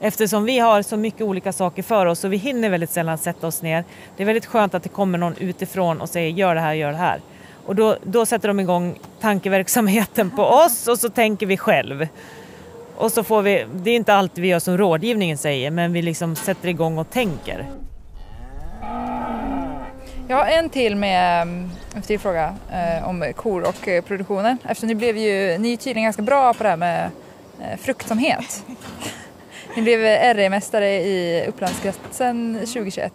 Eftersom 0.01 0.45
vi 0.45 0.59
har 0.59 0.81
så 0.81 0.97
mycket 0.97 1.21
olika 1.21 1.53
saker 1.53 1.83
för 1.83 2.05
oss 2.05 2.23
och 2.23 2.33
vi 2.33 2.37
hinner 2.37 2.69
väldigt 2.69 2.89
sällan 2.89 3.17
sätta 3.17 3.47
oss 3.47 3.61
ner. 3.61 3.83
Det 4.17 4.23
är 4.23 4.27
väldigt 4.27 4.45
skönt 4.45 4.73
att 4.73 4.83
det 4.83 4.89
kommer 4.89 5.17
någon 5.17 5.35
utifrån 5.37 6.01
och 6.01 6.09
säger 6.09 6.29
gör 6.29 6.55
det 6.55 6.61
här, 6.61 6.73
gör 6.73 6.91
det 6.91 6.97
här. 6.97 7.21
Och 7.65 7.75
då, 7.75 7.97
då 8.03 8.25
sätter 8.25 8.47
de 8.47 8.59
igång 8.59 8.99
tankeverksamheten 9.21 10.29
på 10.29 10.43
oss 10.43 10.87
och 10.87 10.99
så 10.99 11.09
tänker 11.09 11.45
vi 11.45 11.57
själv. 11.57 12.07
Och 12.95 13.11
så 13.11 13.23
får 13.23 13.41
vi, 13.41 13.65
det 13.73 13.91
är 13.91 13.95
inte 13.95 14.13
alltid 14.13 14.41
vi 14.41 14.47
gör 14.47 14.59
som 14.59 14.77
rådgivningen 14.77 15.37
säger, 15.37 15.71
men 15.71 15.93
vi 15.93 16.01
liksom 16.01 16.35
sätter 16.35 16.69
igång 16.69 16.97
och 16.97 17.09
tänker. 17.09 17.67
Jag 20.27 20.37
har 20.37 20.45
en 20.45 20.69
till 20.69 20.95
med 20.95 21.41
en 21.95 22.01
till 22.01 22.19
fråga 22.19 22.55
eh, 22.71 23.09
om 23.09 23.33
kor 23.35 23.61
och 23.61 23.87
eh, 23.87 24.03
produktionen. 24.03 24.57
Eftersom 24.63 24.87
ni 24.87 24.95
blev 24.95 25.17
ju, 25.17 25.57
ni 25.57 25.73
är 25.73 25.77
tydligen 25.77 26.03
ganska 26.03 26.21
bra 26.21 26.53
på 26.53 26.63
det 26.63 26.69
här 26.69 26.77
med 26.77 27.09
eh, 27.61 27.77
fruktsamhet 27.79 28.63
ni 29.75 29.81
blev 29.81 29.99
RE-mästare 30.35 30.89
i 30.89 31.45
Upplandskretsen 31.47 32.53
2021. 32.53 33.13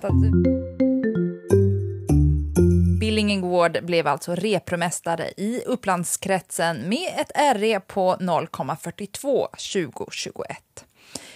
Billingegård 3.00 3.84
blev 3.84 4.06
alltså 4.06 4.34
repromästare 4.34 5.28
i 5.36 5.62
Upplandskretsen 5.66 6.88
med 6.88 7.08
ett 7.18 7.56
RE 7.56 7.80
på 7.80 8.16
0,42 8.20 9.46
2021. 9.50 10.58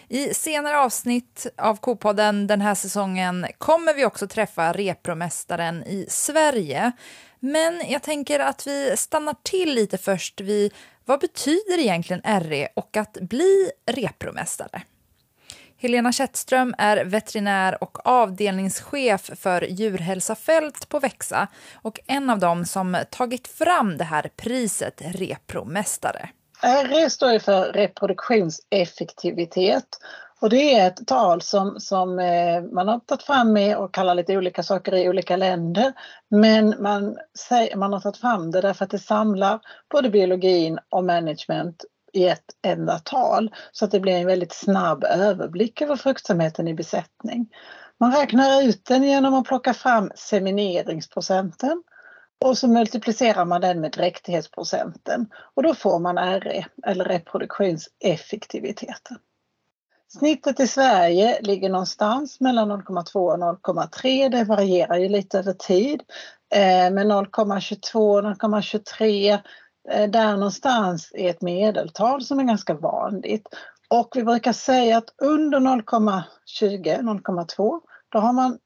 I 0.08 0.34
senare 0.34 0.78
avsnitt 0.78 1.46
av 1.56 1.76
Kopodden 1.76 2.46
den 2.46 2.60
här 2.60 2.74
säsongen 2.74 3.46
kommer 3.58 3.94
vi 3.94 4.04
också 4.04 4.28
träffa 4.28 4.72
repromästaren 4.72 5.84
i 5.84 6.06
Sverige. 6.08 6.92
Men 7.40 7.82
jag 7.88 8.02
tänker 8.02 8.40
att 8.40 8.66
vi 8.66 8.96
stannar 8.96 9.36
till 9.42 9.74
lite 9.74 9.98
först 9.98 10.40
vid 10.40 10.74
vad 11.04 11.20
betyder 11.20 11.78
egentligen 11.78 12.22
RE 12.42 12.68
och 12.76 12.96
att 12.96 13.12
bli 13.20 13.70
repromästare? 13.86 14.82
Helena 15.80 16.12
Kättström 16.12 16.74
är 16.78 17.04
veterinär 17.04 17.82
och 17.82 18.06
avdelningschef 18.06 19.30
för 19.36 19.62
djurhälsa 19.62 20.34
fält 20.34 20.88
på 20.88 20.98
Växa 20.98 21.48
och 21.82 22.00
en 22.06 22.30
av 22.30 22.38
dem 22.38 22.64
som 22.64 22.96
tagit 23.10 23.48
fram 23.48 23.98
det 23.98 24.04
här 24.04 24.30
priset 24.36 25.02
Repromästare. 25.04 26.28
RE 26.62 27.10
står 27.10 27.38
för 27.38 27.72
reproduktionseffektivitet 27.72 29.98
och 30.40 30.50
det 30.50 30.74
är 30.74 30.86
ett 30.86 31.06
tal 31.06 31.42
som, 31.42 31.80
som 31.80 32.18
eh, 32.18 32.62
man 32.62 32.88
har 32.88 32.98
tagit 32.98 33.22
fram 33.22 33.52
med 33.52 33.76
och 33.76 33.94
kallar 33.94 34.14
lite 34.14 34.36
olika 34.36 34.62
saker 34.62 34.94
i 34.94 35.08
olika 35.08 35.36
länder. 35.36 35.92
Men 36.28 36.82
man, 36.82 37.16
man 37.76 37.92
har 37.92 38.00
tagit 38.00 38.20
fram 38.20 38.50
det 38.50 38.60
därför 38.60 38.84
att 38.84 38.90
det 38.90 38.98
samlar 38.98 39.60
både 39.90 40.10
biologin 40.10 40.78
och 40.88 41.04
management 41.04 41.84
i 42.12 42.28
ett 42.28 42.44
enda 42.62 42.98
tal 42.98 43.54
så 43.72 43.84
att 43.84 43.90
det 43.90 44.00
blir 44.00 44.12
en 44.12 44.26
väldigt 44.26 44.52
snabb 44.52 45.04
överblick 45.04 45.82
över 45.82 45.96
fruktsamheten 45.96 46.68
i 46.68 46.74
besättning. 46.74 47.48
Man 48.00 48.12
räknar 48.12 48.62
ut 48.62 48.84
den 48.84 49.02
genom 49.02 49.34
att 49.34 49.44
plocka 49.44 49.74
fram 49.74 50.10
semineringsprocenten 50.14 51.82
och 52.44 52.58
så 52.58 52.68
multiplicerar 52.68 53.44
man 53.44 53.60
den 53.60 53.80
med 53.80 53.92
dräktighetsprocenten 53.92 55.26
och 55.54 55.62
då 55.62 55.74
får 55.74 55.98
man 55.98 56.40
RE 56.40 56.64
eller 56.86 57.04
reproduktionseffektiviteten. 57.04 59.16
Snittet 60.08 60.60
i 60.60 60.66
Sverige 60.66 61.38
ligger 61.42 61.68
någonstans 61.68 62.40
mellan 62.40 62.72
0,2 62.72 63.14
och 63.14 63.38
0,3. 63.38 64.28
Det 64.28 64.44
varierar 64.44 64.96
ju 64.96 65.08
lite 65.08 65.38
över 65.38 65.52
tid. 65.52 66.02
Men 66.92 67.12
0,22, 67.12 68.34
0,23 68.34 69.38
Eh, 69.90 70.10
där 70.10 70.36
någonstans 70.36 71.12
är 71.14 71.30
ett 71.30 71.42
medeltal 71.42 72.22
som 72.22 72.40
är 72.40 72.44
ganska 72.44 72.74
vanligt. 72.74 73.48
Och 73.88 74.08
vi 74.14 74.24
brukar 74.24 74.52
säga 74.52 74.98
att 74.98 75.14
under 75.22 75.60
0,20, 75.60 77.00
0,2 77.00 77.80
då 78.08 78.18
har 78.18 78.32
man 78.32 78.58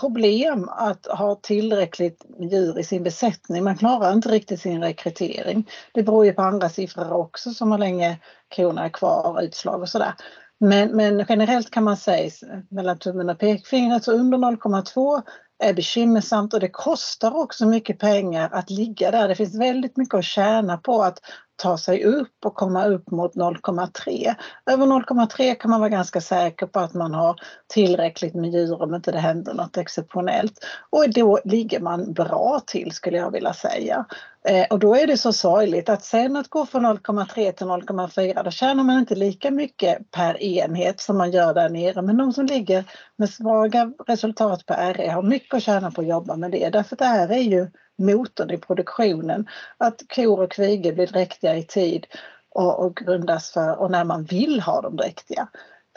problem 0.00 0.68
att 0.68 1.06
ha 1.06 1.34
tillräckligt 1.34 2.24
djur 2.40 2.78
i 2.78 2.84
sin 2.84 3.02
besättning. 3.02 3.64
Man 3.64 3.76
klarar 3.76 4.12
inte 4.12 4.28
riktigt 4.28 4.60
sin 4.60 4.82
rekrytering. 4.82 5.70
Det 5.92 6.02
beror 6.02 6.26
ju 6.26 6.32
på 6.32 6.42
andra 6.42 6.68
siffror 6.68 7.12
också 7.12 7.50
som 7.50 7.72
hur 7.72 7.78
länge 7.78 8.18
korna 8.56 8.84
är 8.84 8.88
kvar, 8.88 9.42
utslag 9.42 9.80
och 9.80 9.88
sådär. 9.88 10.14
Men, 10.60 10.96
men 10.96 11.24
generellt 11.28 11.70
kan 11.70 11.84
man 11.84 11.96
säga 11.96 12.30
mellan 12.70 12.98
tummen 12.98 13.30
och 13.30 13.38
pekfingret 13.38 14.04
så 14.04 14.12
under 14.12 14.38
0,2 14.38 15.22
är 15.64 15.74
bekymmersamt 15.74 16.54
och 16.54 16.60
det 16.60 16.68
kostar 16.68 17.36
också 17.36 17.66
mycket 17.66 17.98
pengar 17.98 18.48
att 18.52 18.70
ligga 18.70 19.10
där. 19.10 19.28
Det 19.28 19.34
finns 19.34 19.54
väldigt 19.54 19.96
mycket 19.96 20.14
att 20.14 20.24
tjäna 20.24 20.76
på 20.76 21.02
att 21.02 21.20
ta 21.56 21.78
sig 21.78 22.04
upp 22.04 22.36
och 22.44 22.54
komma 22.54 22.86
upp 22.86 23.10
mot 23.10 23.34
0,3. 23.34 24.34
Över 24.70 24.86
0,3 24.86 25.54
kan 25.54 25.70
man 25.70 25.80
vara 25.80 25.90
ganska 25.90 26.20
säker 26.20 26.66
på 26.66 26.80
att 26.80 26.94
man 26.94 27.14
har 27.14 27.36
tillräckligt 27.66 28.34
med 28.34 28.50
djur 28.50 28.82
om 28.82 28.94
inte 28.94 29.12
det 29.12 29.18
händer 29.18 29.54
något 29.54 29.76
exceptionellt. 29.76 30.64
Och 30.90 31.10
då 31.10 31.40
ligger 31.44 31.80
man 31.80 32.12
bra 32.12 32.60
till 32.66 32.92
skulle 32.92 33.18
jag 33.18 33.30
vilja 33.30 33.52
säga. 33.52 34.04
Eh, 34.48 34.66
och 34.70 34.78
då 34.78 34.96
är 34.96 35.06
det 35.06 35.16
så 35.16 35.32
sorgligt 35.32 35.88
att 35.88 36.04
sen 36.04 36.36
att 36.36 36.48
gå 36.48 36.66
från 36.66 36.86
0,3 36.86 37.52
till 37.52 37.66
0,4 37.66 38.42
då 38.44 38.50
tjänar 38.50 38.84
man 38.84 38.98
inte 38.98 39.14
lika 39.14 39.50
mycket 39.50 40.10
per 40.10 40.42
enhet 40.42 41.00
som 41.00 41.18
man 41.18 41.30
gör 41.30 41.54
där 41.54 41.68
nere. 41.68 42.02
Men 42.02 42.16
de 42.16 42.32
som 42.32 42.46
ligger 42.46 42.84
med 43.16 43.30
svaga 43.30 43.92
resultat 44.06 44.66
på 44.66 44.74
RE 44.74 45.10
har 45.10 45.22
mycket 45.22 45.54
att 45.54 45.62
tjäna 45.62 45.90
på 45.90 46.00
att 46.00 46.06
jobba 46.06 46.36
med 46.36 46.50
det. 46.50 46.70
Därför 46.70 46.94
att 46.94 46.98
det 46.98 47.04
här 47.04 47.28
är 47.28 47.42
ju 47.42 47.70
motorn 47.98 48.50
i 48.50 48.58
produktionen. 48.58 49.48
Att 49.78 50.02
kor 50.14 50.40
och 50.40 50.50
kvigor 50.50 50.92
blir 50.92 51.06
dräktiga 51.06 51.56
i 51.56 51.62
tid 51.62 52.06
och, 52.50 52.78
och 52.78 52.96
grundas 52.96 53.50
för, 53.50 53.76
och 53.76 53.90
när 53.90 54.04
man 54.04 54.24
vill 54.24 54.60
ha 54.60 54.80
dem 54.80 54.96
dräktiga 54.96 55.48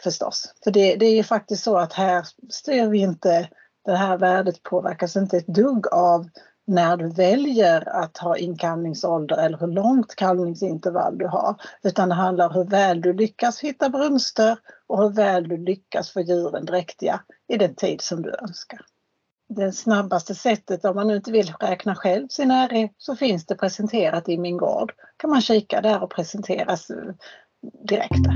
förstås. 0.02 0.54
För 0.64 0.70
det, 0.70 0.96
det 0.96 1.06
är 1.06 1.16
ju 1.16 1.22
faktiskt 1.22 1.64
så 1.64 1.76
att 1.76 1.92
här 1.92 2.26
styr 2.50 2.86
vi 2.86 2.98
inte, 2.98 3.48
det 3.84 3.96
här 3.96 4.16
värdet 4.16 4.62
påverkas 4.62 5.16
inte 5.16 5.36
ett 5.36 5.46
dugg 5.46 5.86
av 5.92 6.28
när 6.66 6.96
du 6.96 7.08
väljer 7.08 7.88
att 7.88 8.18
ha 8.18 8.36
inkallningsålder 8.36 9.36
eller 9.36 9.58
hur 9.58 9.66
långt 9.66 10.14
kallningsintervall 10.14 11.18
du 11.18 11.26
har. 11.26 11.54
Utan 11.82 12.08
det 12.08 12.14
handlar 12.14 12.48
om 12.48 12.54
hur 12.54 12.64
väl 12.64 13.00
du 13.00 13.12
lyckas 13.12 13.60
hitta 13.60 13.88
brunster 13.88 14.58
och 14.86 15.02
hur 15.02 15.08
väl 15.08 15.48
du 15.48 15.56
lyckas 15.56 16.10
få 16.10 16.20
djuren 16.20 16.64
dräktiga 16.64 17.20
i 17.48 17.56
den 17.56 17.74
tid 17.74 18.00
som 18.00 18.22
du 18.22 18.34
önskar 18.42 18.80
det 19.48 19.72
snabbaste 19.72 20.34
sättet 20.34 20.84
om 20.84 20.96
man 20.96 21.06
nu 21.06 21.16
inte 21.16 21.32
vill 21.32 21.52
räkna 21.60 21.94
själv 21.94 22.28
sin 22.28 22.52
RE 22.52 22.88
så 22.98 23.16
finns 23.16 23.46
det 23.46 23.54
presenterat 23.54 24.28
i 24.28 24.38
min 24.38 24.56
gård. 24.56 24.92
kan 25.16 25.30
man 25.30 25.40
kika 25.40 25.80
där 25.80 26.02
och 26.02 26.10
presenteras 26.10 26.90
eh, 26.90 26.96
direkt. 27.88 28.26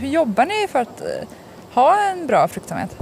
Hur 0.00 0.08
jobbar 0.08 0.46
ni 0.46 0.68
för 0.68 0.78
att 0.78 1.00
eh, 1.00 1.28
ha 1.74 2.10
en 2.10 2.26
bra 2.26 2.48
fruktsamhet? 2.48 2.96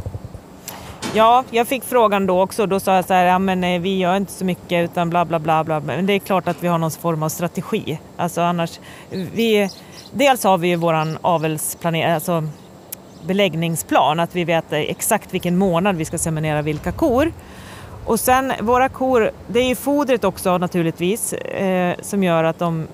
Ja, 1.15 1.45
jag 1.51 1.69
fick 1.69 1.85
frågan 1.85 2.27
då 2.27 2.43
också. 2.43 2.67
Då 2.67 2.81
sa 2.81 2.95
jag 2.95 3.05
så 3.05 3.15
här, 3.15 3.25
ja 3.25 3.39
men 3.39 3.65
eh, 3.65 3.81
vi 3.81 3.99
gör 3.99 4.17
inte 4.17 4.33
så 4.33 4.45
mycket 4.45 4.91
utan 4.91 5.11
bla 5.11 5.25
bla 5.25 5.39
bla. 5.39 5.65
bla. 5.65 5.81
Men 5.81 6.07
det 6.07 6.13
är 6.13 6.19
klart 6.19 6.49
att 6.49 6.63
vi 6.63 6.69
har 6.69 6.79
någon 6.79 6.91
form 6.91 7.23
av 7.23 7.29
strategi. 7.29 8.01
Alltså 8.17 8.41
annars, 8.41 8.81
vi, 9.11 9.71
dels 10.13 10.45
har 10.45 10.59
vi 10.59 10.69
ju 10.69 10.77
våran 10.77 11.19
avelsplanering, 11.21 12.13
alltså 12.13 12.43
beläggningsplan, 13.29 14.21
att 14.21 14.37
vi 14.37 14.45
vet 14.45 14.65
exakt 14.71 15.35
vilken 15.35 15.57
månad 15.57 15.97
vi 15.97 16.05
ska 16.05 16.19
seminera 16.19 16.63
vilka 16.63 16.93
kor. 16.93 17.33
Och 18.05 18.21
sen 18.21 18.53
våra 18.61 18.89
kor, 18.89 19.31
det 19.47 19.61
är 19.61 19.69
ju 19.69 19.75
fodret 19.75 20.25
också 20.25 20.59
naturligtvis 20.59 21.33
eh, 21.33 21.95
som 22.01 22.23
gör 22.23 22.45
att 22.45 22.59
de 22.59 22.87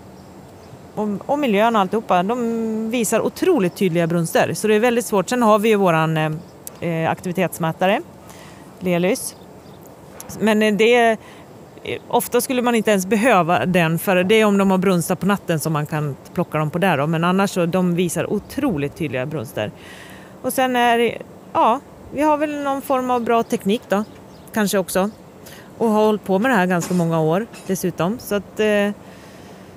och, 0.95 1.09
och 1.27 1.39
miljön 1.39 1.77
och 1.77 1.81
alltihopa, 1.81 2.23
de 2.23 2.91
visar 2.91 3.21
otroligt 3.21 3.77
tydliga 3.77 4.07
brunster. 4.07 4.55
Så 4.55 4.69
det 4.69 4.75
är 4.75 4.81
väldigt 4.81 5.07
svårt. 5.07 5.29
Sen 5.29 5.43
har 5.43 5.59
vi 5.59 5.69
ju 5.69 5.77
våran 5.77 6.17
eh, 6.17 6.33
eh 6.81 7.11
aktivitetsmätare, 7.11 8.01
Lelys. 8.81 9.37
Men 10.41 10.63
eh, 10.63 10.75
det 10.75 11.11
eh, 11.11 11.19
Ofta 12.09 12.41
skulle 12.41 12.63
man 12.63 12.75
inte 12.75 12.91
ens 12.91 13.07
behöva 13.07 13.67
den 13.67 13.99
för 13.99 14.25
det 14.25 14.35
är 14.35 14.45
om 14.45 14.59
de 14.59 14.71
har 14.71 14.79
brunstar 14.79 15.15
på 15.15 15.27
natten 15.27 15.61
som 15.61 15.73
man 15.73 15.87
kan 15.87 16.17
plocka 16.35 16.59
dem 16.59 16.71
på 16.71 16.79
där 16.79 16.99
då. 16.99 17.07
Men 17.07 17.25
annars 17.25 17.51
så 17.51 17.67
de 17.67 17.95
visar 17.95 18.33
otroligt 18.33 18.97
tydliga 18.97 19.27
brunster. 19.27 19.71
Och 20.45 20.53
sen 20.53 20.77
är 20.77 20.99
det, 20.99 21.19
ja, 21.53 21.81
vi 22.13 22.23
har 22.23 22.37
väl 22.37 22.63
någon 22.63 22.83
form 22.83 23.11
av 23.11 23.25
bra 23.25 23.43
teknik 23.43 23.83
då, 23.89 24.05
kanske 24.53 24.79
också. 24.79 25.11
Och 25.79 25.89
har 25.89 26.05
hållit 26.05 26.25
på 26.25 26.39
med 26.39 26.51
det 26.51 26.55
här 26.55 26.67
ganska 26.67 26.95
många 26.95 27.21
år 27.21 27.47
dessutom. 27.67 28.19
Så 28.19 28.35
att 28.35 28.61
eh, 28.61 28.91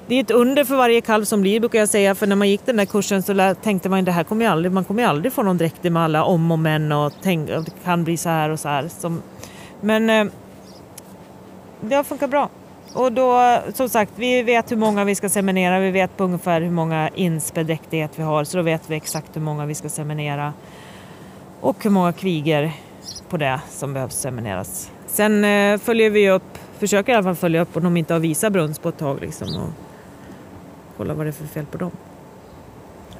det 0.08 0.16
är 0.16 0.22
ett 0.22 0.32
under 0.32 0.64
för 0.64 0.76
varje 0.76 1.02
kalv 1.02 1.26
som 1.26 1.42
blir 1.42 1.60
brukar 1.60 1.80
jag 1.80 1.90
säga. 1.90 2.16
För 2.16 2.28
när 2.28 2.36
man 2.36 2.50
gick 2.50 2.66
den 2.66 2.78
där 2.78 2.86
kursen 2.86 3.24
så 3.24 3.56
tänkte 3.64 3.90
man 3.90 4.06
det 4.06 4.12
här 4.12 4.24
kommer 4.24 4.48
aldrig, 4.48 4.72
man 4.72 4.84
kommer 4.84 5.06
aldrig 5.06 5.34
få 5.34 5.44
någon 5.44 5.58
dräktig 5.58 5.92
med 5.92 6.04
alla 6.04 6.24
om 6.24 6.52
och 6.52 6.60
men 6.60 6.92
och, 6.92 7.14
tänk, 7.22 7.48
det 7.48 7.72
kan 7.84 8.04
bli 8.04 8.18
så 8.18 8.30
här 8.30 8.50
och 8.50 8.60
så 8.60 8.70
här. 8.70 8.88
Som, 8.88 9.22
men 9.82 10.10
eh, 10.10 10.26
det 11.82 11.96
har 11.96 12.04
funkat 12.04 12.30
bra. 12.30 12.50
Och 12.94 13.12
då, 13.12 13.60
som 13.74 13.90
sagt, 13.90 14.12
vi 14.16 14.44
vet 14.44 14.72
hur 14.72 14.78
många 14.78 15.04
vi 15.04 15.16
ska 15.16 15.30
seminera, 15.30 15.80
vi 15.80 15.92
vet 15.92 16.18
på 16.18 16.24
ungefär 16.24 16.62
hur 16.62 16.72
många 16.72 17.10
inspeddräktighet 17.10 18.12
vi 18.16 18.24
har, 18.24 18.44
så 18.44 18.58
då 18.58 18.64
vet 18.64 18.90
vi 18.90 18.96
exakt 18.96 19.36
hur 19.36 19.42
många 19.42 19.66
vi 19.66 19.76
ska 19.76 19.90
seminera. 19.90 20.54
Och 21.62 21.84
hur 21.84 21.90
många 21.90 22.14
kviger 22.14 22.72
på 23.30 23.38
det 23.38 23.60
som 23.70 23.94
behövs 23.94 24.16
semineras. 24.16 24.92
Sen 25.08 25.44
eh, 25.44 25.78
följer 25.78 26.10
vi 26.10 26.30
upp, 26.30 26.58
försöker 26.80 27.12
i 27.12 27.16
alla 27.16 27.24
fall 27.24 27.36
följa 27.36 27.62
upp 27.62 27.78
om 27.78 27.84
de 27.84 27.98
inte 27.98 28.14
har 28.14 28.20
visat 28.20 28.54
brunst 28.54 28.82
på 28.82 28.90
ett 28.90 28.98
tag 28.98 29.22
liksom 29.22 29.48
och 29.48 29.70
kolla 30.98 31.14
vad 31.14 31.26
det 31.26 31.30
är 31.30 31.32
för 31.32 31.48
fel 31.48 31.66
på 31.66 31.78
dem. 31.78 31.92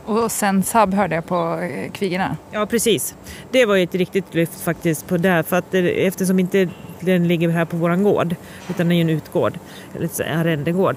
Och 0.06 0.32
sen 0.32 0.64
Sab 0.64 0.94
hörde 0.94 1.16
jag 1.16 1.26
på 1.26 1.60
eh, 1.60 1.92
Kvigorna. 1.92 2.38
Ja, 2.52 2.66
precis. 2.66 3.16
Det 3.52 3.66
var 3.66 3.76
ju 3.76 3.84
ett 3.84 3.96
riktigt 3.96 4.34
lyft 4.34 4.62
faktiskt 4.62 5.08
på 5.08 5.18
det, 5.18 5.44
för 5.44 5.58
att 5.58 5.72
det, 5.72 6.08
eftersom 6.08 6.40
inte 6.40 6.70
den 7.00 7.28
ligger 7.28 7.50
här 7.50 7.66
på 7.66 7.78
våran 7.78 8.04
gård, 8.04 8.36
utan 8.70 8.90
det 8.90 8.94
är 8.94 8.96
ju 8.96 9.02
en 9.02 9.10
utgård, 9.10 9.60
eller 9.96 10.22
en 10.22 10.40
arrendegård. 10.40 10.96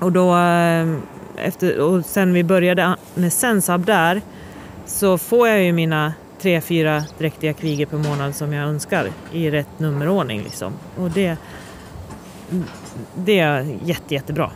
Och 0.00 0.12
då, 0.12 0.36
eh, 0.36 0.96
efter, 1.36 1.80
och 1.80 2.04
sen 2.04 2.32
vi 2.32 2.44
började 2.44 2.96
med 3.14 3.32
Sensab 3.32 3.84
där, 3.84 4.20
så 4.86 5.18
får 5.18 5.48
jag 5.48 5.62
ju 5.62 5.72
mina 5.72 6.12
tre, 6.40 6.60
fyra 6.60 7.04
dräktiga 7.18 7.52
kvigor 7.52 7.86
per 7.86 7.98
månad 7.98 8.34
som 8.34 8.52
jag 8.52 8.68
önskar 8.68 9.10
i 9.32 9.50
rätt 9.50 9.78
nummerordning 9.78 10.42
liksom. 10.42 10.72
Och 10.96 11.10
det, 11.10 11.36
mm, 12.50 12.64
det 13.14 13.38
är 13.38 13.76
jätte, 13.84 14.14
jättebra. 14.14 14.50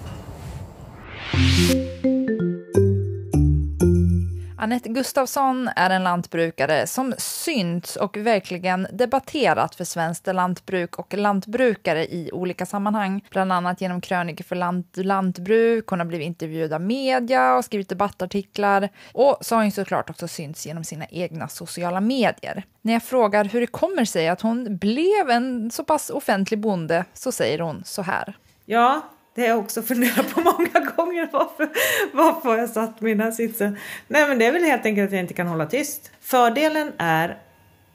Anette 4.69 4.89
Gustafsson 4.89 5.71
är 5.77 5.91
en 5.91 6.05
lantbrukare 6.05 6.87
som 6.87 7.15
synts 7.19 7.97
och 7.97 8.17
verkligen 8.17 8.87
debatterat 8.93 9.75
för 9.75 9.85
svenskt 9.85 10.27
lantbruk 10.27 10.99
och 10.99 11.15
lantbrukare 11.15 12.07
i 12.07 12.31
olika 12.33 12.67
sammanhang. 12.67 13.25
Bland 13.31 13.53
annat 13.53 13.81
genom 13.81 14.01
krönikor 14.01 14.45
för 14.45 14.57
lant 14.57 14.97
lantbruk, 14.97 15.87
hon 15.87 15.99
har 15.99 16.07
blivit 16.07 16.27
intervjuad 16.27 16.73
av 16.73 16.81
media 16.81 17.57
och 17.57 17.65
skrivit 17.65 17.89
debattartiklar. 17.89 18.89
Och 19.13 19.39
så 19.41 19.55
har 19.55 19.63
hon 19.63 19.73
såklart 19.73 20.11
också 20.11 20.29
synts 20.29 20.67
genom 20.67 20.85
sina 20.85 21.07
egna 21.07 21.49
sociala 21.49 22.01
medier. 22.01 22.65
När 22.83 22.93
jag 22.93 23.03
frågar 23.03 23.45
hur 23.45 23.61
det 23.61 23.67
kommer 23.67 24.05
sig 24.05 24.29
att 24.29 24.41
hon 24.41 24.77
blev 24.77 25.31
en 25.31 25.71
så 25.71 25.85
pass 25.85 26.11
offentlig 26.11 26.61
bonde 26.61 27.05
så 27.15 27.33
säger 27.33 27.59
hon 27.59 27.83
så 27.85 28.03
här. 28.03 28.37
Ja, 28.65 29.03
det 29.39 29.45
har 29.45 29.49
jag 29.49 29.59
också 29.59 29.83
funderat 29.83 30.35
på 30.35 30.41
många 30.59 30.93
gånger. 30.97 31.29
Varför, 31.33 31.69
varför 32.13 32.49
har 32.49 32.59
jag 32.59 32.71
satt 32.71 33.03
i 33.03 33.15
här 33.15 33.31
sitsen? 33.31 33.77
Nej, 34.09 34.29
men 34.29 34.39
det 34.39 34.47
är 34.47 34.53
väl 34.53 34.63
helt 34.63 34.87
enkelt 34.87 35.07
att 35.07 35.13
jag 35.13 35.21
inte 35.21 35.35
kan 35.35 35.47
hålla 35.47 35.67
tyst. 35.67 36.11
Fördelen 36.21 36.93
är 36.99 37.39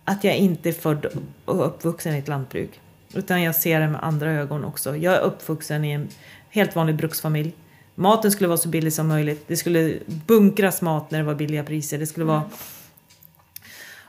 att 0.06 0.24
jag 0.24 0.36
inte 0.36 0.70
är 0.70 0.74
född 0.74 1.06
och 1.46 1.66
uppvuxen 1.66 2.16
i 2.16 2.20
ett 2.20 2.28
lantbruk. 2.28 2.80
Utan 3.14 3.44
jag 3.44 3.56
ser 3.56 3.80
det 3.80 3.88
med 3.88 4.04
andra 4.04 4.32
ögon 4.32 4.66
också. 4.66 4.98
Jag 4.98 5.14
är 5.14 5.20
uppvuxen 5.20 5.86
i 5.86 5.92
en 5.92 6.08
helt 6.50 6.76
vanlig 6.76 6.96
bruksfamilj. 6.96 7.54
Maten 7.96 8.32
skulle 8.32 8.48
vara 8.48 8.58
så 8.58 8.70
billig 8.70 8.94
som 8.94 9.08
möjligt. 9.08 9.44
Det 9.48 9.56
skulle 9.56 10.00
bunkras 10.06 10.82
mat 10.82 11.12
när 11.12 11.20
det 11.20 11.26
var 11.26 11.36
billiga 11.36 11.64
priser. 11.64 11.98
Det 11.98 12.08
skulle 12.08 12.26
vara... 12.26 12.44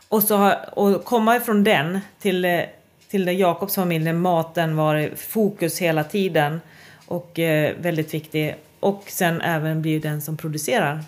Och, 0.09 0.23
så, 0.23 0.53
och 0.73 1.05
komma 1.05 1.37
ifrån 1.37 1.65
den 1.65 2.01
till, 2.19 2.63
till 3.09 3.39
Jakobs 3.39 3.75
familj, 3.75 4.05
där 4.05 4.13
maten 4.13 4.77
var 4.77 5.11
fokus 5.17 5.79
hela 5.79 6.05
tiden 6.05 6.61
och 7.07 7.39
eh, 7.39 7.77
väldigt 7.79 8.15
viktig. 8.15 8.57
Och 8.81 9.05
sen 9.07 9.41
även 9.41 9.83
blir 9.83 10.01
den 10.01 10.23
som 10.23 10.37
producerar 10.37 11.05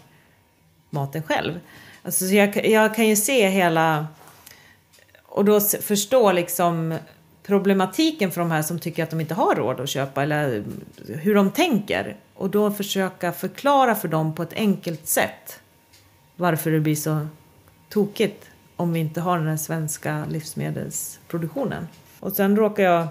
maten 0.90 1.22
själv. 1.22 1.60
Alltså, 2.02 2.24
jag, 2.24 2.66
jag 2.66 2.94
kan 2.94 3.08
ju 3.08 3.16
se 3.16 3.48
hela 3.48 4.06
och 5.22 5.44
då 5.44 5.60
förstå 5.60 6.32
liksom 6.32 6.98
problematiken 7.42 8.30
för 8.30 8.40
de 8.40 8.50
här 8.50 8.62
som 8.62 8.78
tycker 8.78 9.02
att 9.02 9.10
de 9.10 9.20
inte 9.20 9.34
har 9.34 9.54
råd 9.54 9.80
att 9.80 9.88
köpa 9.88 10.22
eller 10.22 10.64
hur 11.08 11.34
de 11.34 11.50
tänker 11.50 12.16
och 12.34 12.50
då 12.50 12.70
försöka 12.70 13.32
förklara 13.32 13.94
för 13.94 14.08
dem 14.08 14.34
på 14.34 14.42
ett 14.42 14.52
enkelt 14.52 15.06
sätt 15.06 15.60
varför 16.36 16.70
det 16.70 16.80
blir 16.80 16.96
så 16.96 17.26
tokigt 17.88 18.50
om 18.76 18.92
vi 18.92 19.00
inte 19.00 19.20
har 19.20 19.38
den 19.38 19.46
här 19.46 19.56
svenska 19.56 20.24
livsmedelsproduktionen. 20.30 21.88
Och 22.20 22.32
sen 22.32 22.56
råkar 22.56 22.82
jag 22.82 23.08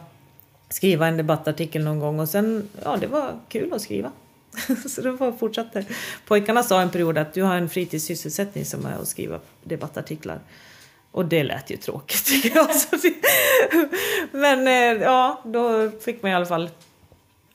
skriva 0.76 1.08
en 1.08 1.18
debattartikel 1.18 1.84
någon 1.84 2.00
gång 2.00 2.20
och 2.20 2.30
sen, 2.30 2.70
ja 2.84 2.98
det 2.98 3.08
var 3.08 3.34
kul 3.50 3.74
att 3.74 3.82
skriva. 3.82 4.12
så 4.90 5.02
det 5.02 5.12
var 5.12 5.32
fortsatte. 5.32 5.86
Pojkarna 6.28 6.64
sa 6.64 6.82
en 6.82 6.90
period 6.90 7.18
att 7.18 7.34
du 7.34 7.44
har 7.44 7.56
en 7.56 7.70
fritidssysselsättning 7.70 8.66
som 8.66 8.86
är 8.86 8.96
att 9.02 9.08
skriva 9.08 9.40
debattartiklar. 9.64 10.40
Och 11.12 11.26
det 11.26 11.44
lät 11.44 11.70
ju 11.70 11.78
tråkigt 11.78 12.26
tycker 12.44 12.56
jag. 12.56 12.70
Men 14.32 14.68
eh, 14.68 15.04
ja, 15.04 15.42
då 15.46 15.92
fick 16.02 16.22
man 16.22 16.32
i 16.32 16.36
alla 16.36 16.46
fall... 16.46 16.70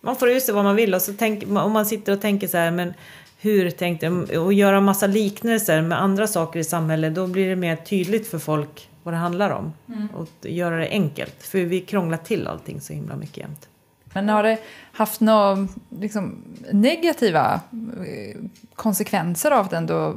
Man 0.01 0.17
får 0.17 0.31
ur 0.31 0.41
sig 0.41 0.55
vad 0.55 0.65
man 0.65 0.77
vill 0.77 0.95
och 0.95 1.03
så 1.03 1.13
tänk, 1.19 1.43
om 1.43 1.73
man 1.73 1.87
sitter 1.87 2.13
och 2.13 2.21
tänker 2.21 2.49
så 2.49 2.57
här, 2.57 2.71
men 2.71 2.95
hur 3.39 3.71
tänkte 3.71 4.09
och 4.39 4.53
göra 4.53 4.81
massa 4.81 5.07
liknelser 5.07 5.83
med 5.83 6.03
andra 6.03 6.27
saker 6.27 6.61
i 6.61 6.65
samhället, 6.65 7.15
då 7.15 7.27
blir 7.27 7.49
det 7.49 7.57
mer 7.57 7.77
tydligt 7.77 8.27
för 8.31 8.39
folk 8.39 8.90
vad 9.11 9.17
det 9.17 9.23
handlar 9.23 9.51
om. 9.51 9.73
Mm. 9.89 10.09
Och 10.15 10.29
göra 10.43 10.77
det 10.77 10.89
enkelt, 10.89 11.43
för 11.43 11.59
vi 11.59 11.81
krånglar 11.81 12.19
till 12.19 12.47
allting 12.47 12.81
så 12.81 12.93
himla 12.93 13.17
mycket 13.17 13.37
jämt. 13.37 13.69
Men 14.05 14.29
har 14.29 14.43
det 14.43 14.59
haft 14.93 15.21
några 15.21 15.69
liksom, 16.01 16.43
negativa 16.73 17.61
eh, 18.07 18.41
konsekvenser 18.75 19.51
av 19.51 19.67
att 19.67 19.73
ändå 19.73 20.15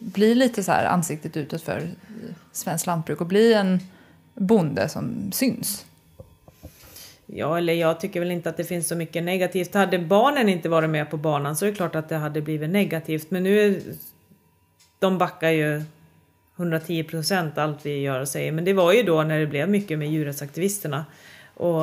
bli 0.00 0.34
lite 0.34 0.62
så 0.62 0.72
här 0.72 0.84
ansiktet 0.84 1.36
utåt 1.36 1.62
för 1.62 1.90
svenskt 2.52 2.86
lantbruk 2.86 3.20
och 3.20 3.26
bli 3.26 3.54
en 3.54 3.80
bonde 4.34 4.88
som 4.88 5.32
syns? 5.32 5.86
Ja, 7.26 7.58
eller 7.58 7.72
jag 7.72 8.00
tycker 8.00 8.20
väl 8.20 8.30
inte 8.30 8.50
att 8.50 8.56
det 8.56 8.64
finns 8.64 8.88
så 8.88 8.96
mycket 8.96 9.22
negativt. 9.22 9.74
Hade 9.74 9.98
barnen 9.98 10.48
inte 10.48 10.68
varit 10.68 10.90
med 10.90 11.10
på 11.10 11.16
banan 11.16 11.56
så 11.56 11.66
är 11.66 11.70
det 11.70 11.76
klart 11.76 11.94
att 11.94 12.08
det 12.08 12.16
hade 12.16 12.40
blivit 12.40 12.70
negativt. 12.70 13.30
Men 13.30 13.42
nu, 13.42 13.82
de 14.98 15.18
backar 15.18 15.50
ju 15.50 15.82
110 16.56 17.02
procent 17.04 17.58
allt 17.58 17.86
vi 17.86 18.00
gör 18.00 18.20
och 18.20 18.28
säger. 18.28 18.52
Men 18.52 18.64
det 18.64 18.72
var 18.72 18.92
ju 18.92 19.02
då 19.02 19.22
när 19.22 19.40
det 19.40 19.46
blev 19.46 19.68
mycket 19.68 19.98
med 19.98 20.10
djurrättsaktivisterna. 20.10 21.04
Och, 21.54 21.82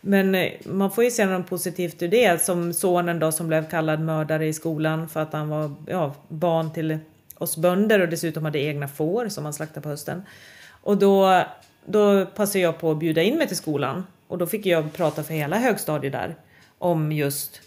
men 0.00 0.34
eh, 0.34 0.52
man 0.64 0.90
får 0.90 1.04
ju 1.04 1.10
se 1.10 1.26
något 1.26 1.48
positivt 1.48 2.02
ur 2.02 2.08
det. 2.08 2.42
Som 2.42 2.72
sonen 2.72 3.18
då 3.18 3.32
som 3.32 3.48
blev 3.48 3.70
kallad 3.70 4.00
mördare 4.00 4.46
i 4.46 4.52
skolan 4.52 5.08
för 5.08 5.20
att 5.20 5.32
han 5.32 5.48
var 5.48 5.74
ja, 5.86 6.14
barn 6.28 6.72
till 6.72 6.98
oss 7.38 7.56
bönder 7.56 8.00
och 8.00 8.08
dessutom 8.08 8.44
hade 8.44 8.58
egna 8.58 8.88
får 8.88 9.28
som 9.28 9.44
han 9.44 9.54
slaktade 9.54 9.80
på 9.80 9.88
hösten. 9.88 10.22
Och 10.82 10.96
då, 10.96 11.44
då 11.86 12.26
passade 12.26 12.58
jag 12.58 12.78
på 12.78 12.90
att 12.90 12.98
bjuda 12.98 13.22
in 13.22 13.38
mig 13.38 13.48
till 13.48 13.56
skolan 13.56 14.06
och 14.28 14.38
då 14.38 14.46
fick 14.46 14.66
jag 14.66 14.92
prata 14.92 15.22
för 15.22 15.34
hela 15.34 15.58
högstadiet 15.58 16.12
där 16.12 16.34
om 16.78 17.12
just 17.12 17.60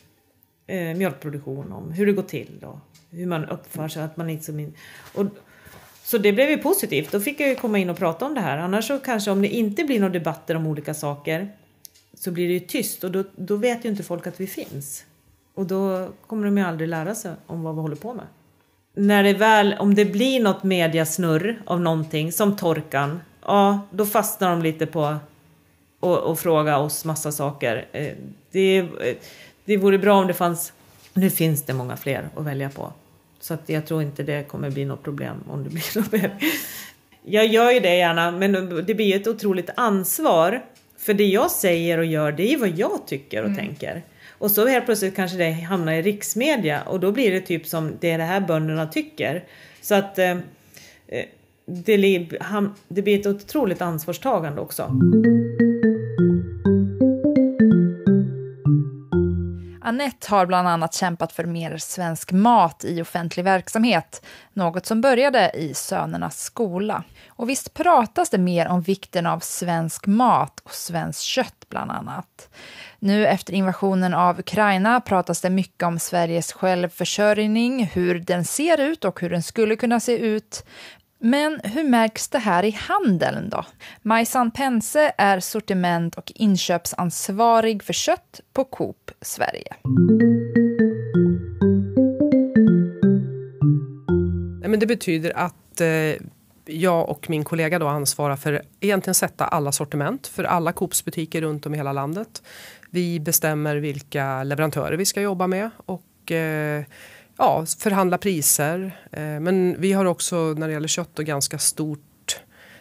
eh, 0.67 0.97
mjölkproduktion, 0.97 1.71
om 1.71 1.91
hur 1.91 2.05
det 2.05 2.11
går 2.11 2.23
till 2.23 2.63
och 2.63 2.79
hur 3.09 3.25
man 3.25 3.45
uppför 3.45 3.87
sig. 3.87 4.03
Att 4.03 4.17
man 4.17 4.29
inte 4.29 4.45
som 4.45 4.59
in... 4.59 4.73
och, 5.13 5.25
så 6.09 6.17
det 6.17 6.33
blev 6.33 6.49
ju 6.49 6.57
positivt. 6.57 7.11
Då 7.11 7.19
fick 7.19 7.39
jag 7.39 7.49
ju 7.49 7.55
komma 7.55 7.77
in 7.77 7.89
och 7.89 7.97
prata 7.97 8.25
om 8.25 8.33
det 8.33 8.41
här. 8.41 8.57
Annars 8.57 8.87
så 8.87 8.99
kanske 8.99 9.31
om 9.31 9.41
det 9.41 9.47
inte 9.47 9.83
blir 9.83 9.99
några 9.99 10.13
debatter 10.13 10.55
om 10.55 10.67
olika 10.67 10.93
saker 10.93 11.49
så 12.13 12.31
blir 12.31 12.47
det 12.47 12.53
ju 12.53 12.59
tyst 12.59 13.03
och 13.03 13.11
då, 13.11 13.23
då 13.35 13.55
vet 13.55 13.85
ju 13.85 13.89
inte 13.89 14.03
folk 14.03 14.27
att 14.27 14.39
vi 14.39 14.47
finns. 14.47 15.05
Och 15.53 15.65
då 15.65 16.09
kommer 16.27 16.45
de 16.45 16.57
ju 16.57 16.63
aldrig 16.63 16.89
lära 16.89 17.15
sig 17.15 17.31
om 17.45 17.63
vad 17.63 17.75
vi 17.75 17.81
håller 17.81 17.95
på 17.95 18.13
med. 18.13 18.25
När 18.93 19.23
det 19.23 19.33
väl, 19.33 19.75
om 19.79 19.95
det 19.95 20.05
blir 20.05 20.39
något 20.39 20.63
mediasnurr 20.63 21.61
av 21.65 21.81
någonting, 21.81 22.31
som 22.31 22.55
torkan, 22.55 23.19
ja 23.45 23.79
då 23.91 24.05
fastnar 24.05 24.49
de 24.49 24.61
lite 24.61 24.85
på 24.85 25.15
och, 25.99 26.17
och 26.17 26.39
fråga 26.39 26.77
oss 26.77 27.05
massa 27.05 27.31
saker. 27.31 27.87
Eh, 27.91 28.13
det, 28.51 28.77
eh, 28.77 29.15
det 29.65 29.77
vore 29.77 29.97
bra 29.97 30.19
om 30.19 30.27
det 30.27 30.33
fanns, 30.33 30.73
nu 31.13 31.29
finns 31.29 31.63
det 31.63 31.73
många 31.73 31.97
fler 31.97 32.29
att 32.35 32.45
välja 32.45 32.69
på. 32.69 32.93
Så 33.39 33.53
att 33.53 33.69
jag 33.69 33.85
tror 33.85 34.01
inte 34.01 34.23
det 34.23 34.43
kommer 34.43 34.69
bli 34.69 34.85
något 34.85 35.03
problem 35.03 35.43
om 35.47 35.63
det 35.63 35.69
blir 35.69 36.11
mer. 36.11 36.37
Jag 37.23 37.47
gör 37.47 37.71
ju 37.71 37.79
det 37.79 37.95
gärna, 37.95 38.31
men 38.31 38.83
det 38.87 38.95
blir 38.95 39.15
ett 39.15 39.27
otroligt 39.27 39.69
ansvar. 39.75 40.65
För 40.97 41.13
det 41.13 41.27
jag 41.27 41.51
säger 41.51 41.97
och 41.97 42.05
gör, 42.05 42.31
det 42.31 42.53
är 42.53 42.57
vad 42.57 42.69
jag 42.69 43.07
tycker 43.07 43.39
och 43.39 43.49
mm. 43.49 43.57
tänker. 43.57 44.03
Och 44.29 44.51
så 44.51 44.67
helt 44.67 44.85
plötsligt 44.85 45.15
kanske 45.15 45.37
det 45.37 45.51
hamnar 45.51 45.93
i 45.93 46.01
riksmedia 46.01 46.81
och 46.81 46.99
då 46.99 47.11
blir 47.11 47.31
det 47.31 47.41
typ 47.41 47.67
som 47.67 47.91
det 47.99 48.11
är 48.11 48.17
det 48.17 48.23
här 48.23 48.39
bönderna 48.39 48.87
tycker. 48.87 49.43
Så 49.81 49.95
att 49.95 50.19
eh, 50.19 50.31
eh 51.07 51.25
det, 51.65 51.97
det 52.87 53.01
blir 53.01 53.19
ett 53.19 53.27
otroligt 53.27 53.81
ansvarstagande 53.81 54.61
också. 54.61 54.91
Annette 59.89 60.29
har 60.29 60.45
bland 60.45 60.67
annat 60.67 60.93
kämpat 60.93 61.31
för 61.31 61.43
mer 61.43 61.77
svensk 61.77 62.31
mat 62.31 62.85
i 62.85 63.01
offentlig 63.01 63.43
verksamhet, 63.43 64.25
något 64.53 64.85
som 64.85 65.01
började 65.01 65.51
i 65.55 65.73
Sönernas 65.73 66.41
skola. 66.41 67.03
Och 67.29 67.49
visst 67.49 67.73
pratas 67.73 68.29
det 68.29 68.37
mer 68.37 68.67
om 68.67 68.81
vikten 68.81 69.25
av 69.25 69.39
svensk 69.39 70.07
mat 70.07 70.59
och 70.63 70.73
svenskt 70.73 71.21
kött 71.21 71.65
bland 71.69 71.91
annat. 71.91 72.49
Nu 72.99 73.27
efter 73.27 73.53
invasionen 73.53 74.13
av 74.13 74.39
Ukraina 74.39 75.01
pratas 75.01 75.41
det 75.41 75.49
mycket 75.49 75.83
om 75.83 75.99
Sveriges 75.99 76.53
självförsörjning, 76.53 77.85
hur 77.85 78.19
den 78.19 78.45
ser 78.45 78.79
ut 78.79 79.05
och 79.05 79.21
hur 79.21 79.29
den 79.29 79.43
skulle 79.43 79.75
kunna 79.75 79.99
se 79.99 80.17
ut. 80.17 80.65
Men 81.21 81.59
hur 81.63 81.83
märks 81.83 82.27
det 82.27 82.39
här 82.39 82.65
i 82.65 82.71
handeln 82.71 83.49
då? 83.49 83.65
Majsan 84.01 84.51
Pense 84.51 85.13
är 85.17 85.39
sortiment 85.39 86.15
och 86.15 86.31
inköpsansvarig 86.35 87.83
för 87.83 87.93
kött 87.93 88.41
på 88.53 88.65
Coop 88.65 89.11
Sverige. 89.21 89.75
Men 94.67 94.79
det 94.79 94.85
betyder 94.85 95.37
att 95.37 95.81
eh, 95.81 96.27
jag 96.65 97.09
och 97.09 97.29
min 97.29 97.43
kollega 97.43 97.79
då 97.79 97.87
ansvarar 97.87 98.35
för 98.35 98.61
egentligen 98.79 99.15
sätta 99.15 99.45
alla 99.45 99.71
sortiment 99.71 100.27
för 100.27 100.43
alla 100.43 100.71
Coops 100.71 101.05
butiker 101.05 101.41
runt 101.41 101.65
om 101.65 101.73
i 101.73 101.77
hela 101.77 101.93
landet. 101.93 102.43
Vi 102.89 103.19
bestämmer 103.19 103.75
vilka 103.75 104.43
leverantörer 104.43 104.97
vi 104.97 105.05
ska 105.05 105.21
jobba 105.21 105.47
med 105.47 105.69
och 105.85 106.31
eh, 106.31 106.83
ja, 107.39 107.65
förhandla 107.79 108.17
priser. 108.17 108.99
Eh, 109.11 109.21
men 109.21 109.81
vi 109.81 109.93
har 109.93 110.05
också 110.05 110.35
när 110.35 110.67
det 110.67 110.73
gäller 110.73 110.87
kött 110.87 111.09
då 111.13 111.23
ganska 111.23 111.59
stort 111.59 111.99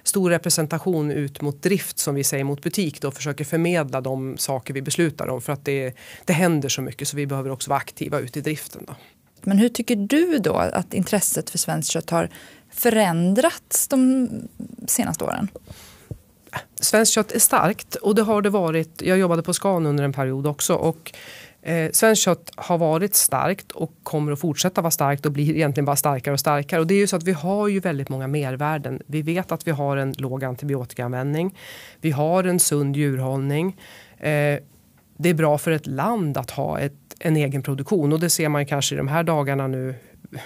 stor 0.03 0.31
representation 0.31 1.11
ut 1.11 1.41
mot 1.41 1.63
drift 1.63 1.99
som 1.99 2.15
vi 2.15 2.25
säger 2.25 2.45
mot 2.45 2.63
butik 2.63 3.01
då 3.01 3.11
försöker 3.11 3.45
förmedla 3.45 4.01
de 4.01 4.39
saker 4.39 4.75
vi 4.75 4.83
beslutar 4.83 5.29
om 5.29 5.41
för 5.41 5.53
att 5.53 5.65
det, 5.65 5.95
det 6.25 6.33
händer 6.33 6.69
så 6.69 6.83
mycket 6.83 7.09
så 7.09 7.17
vi 7.17 7.27
behöver 7.27 7.51
också 7.51 7.71
vara 7.71 7.79
aktiva 7.79 8.19
ute 8.19 8.39
i 8.39 8.43
driften. 8.43 8.85
Då. 8.87 8.95
Men 9.43 9.59
hur 9.59 9.69
tycker 9.69 9.97
du 9.97 10.39
då 10.39 10.55
att 10.55 10.95
intresset 10.95 11.51
för 11.51 11.59
svenskt 11.59 11.91
kött 11.91 12.11
har 12.11 12.29
förändrats 12.71 13.89
de 13.89 14.29
senaste 14.87 15.25
åren? 15.25 15.49
Svenskt 16.81 17.13
kött 17.13 17.33
är 17.33 17.39
starkt 17.39 17.95
och 17.95 18.15
det 18.15 18.23
har 18.23 18.43
det 18.43 18.51
varit. 18.51 19.03
Jag 19.03 19.19
jobbade 19.19 19.43
på 19.43 19.55
Scan 19.55 19.87
under 19.87 20.05
en 20.05 20.13
period 20.13 20.47
också 20.47 20.75
och 20.75 21.13
Eh, 21.69 21.91
svenskt 21.93 22.23
kött 22.23 22.51
har 22.57 22.79
varit 22.79 23.15
starkt 23.15 23.73
och 23.73 23.93
kommer 24.03 24.33
att 24.33 24.41
fortsätta 24.41 24.81
vara 24.81 24.91
starkt 24.91 25.27
och 25.27 25.33
blir 25.33 25.55
egentligen 25.55 25.85
bara 25.85 25.97
starkare 25.97 26.33
och 26.33 26.41
starkare. 26.41 26.81
Och 26.81 26.87
det 26.87 26.95
är 26.95 26.99
ju 26.99 27.07
så 27.07 27.17
att 27.17 27.23
vi 27.23 27.33
har 27.33 27.69
ju 27.69 27.81
väldigt 27.81 28.09
många 28.09 28.27
mervärden. 28.27 29.03
Vi 29.07 29.23
vet 29.23 29.53
att 29.53 29.67
vi 29.67 29.71
har 29.71 29.97
en 29.97 30.13
låg 30.19 30.45
antibiotikaanvändning. 30.45 31.55
Vi 32.01 32.11
har 32.11 32.45
en 32.45 32.61
sund 32.61 32.97
djurhållning. 32.97 33.77
Eh, 34.19 34.59
det 35.17 35.29
är 35.29 35.35
bra 35.35 35.59
för 35.59 35.71
ett 35.71 35.87
land 35.87 36.37
att 36.37 36.51
ha 36.51 36.79
ett, 36.79 37.17
en 37.19 37.37
egen 37.37 37.63
produktion 37.63 38.13
och 38.13 38.21
det 38.21 38.31
ser 38.31 38.49
man 38.49 38.67
kanske 38.67 38.95
i 38.95 38.99
de 38.99 39.09
här 39.09 39.23
dagarna 39.23 39.67
nu 39.67 39.95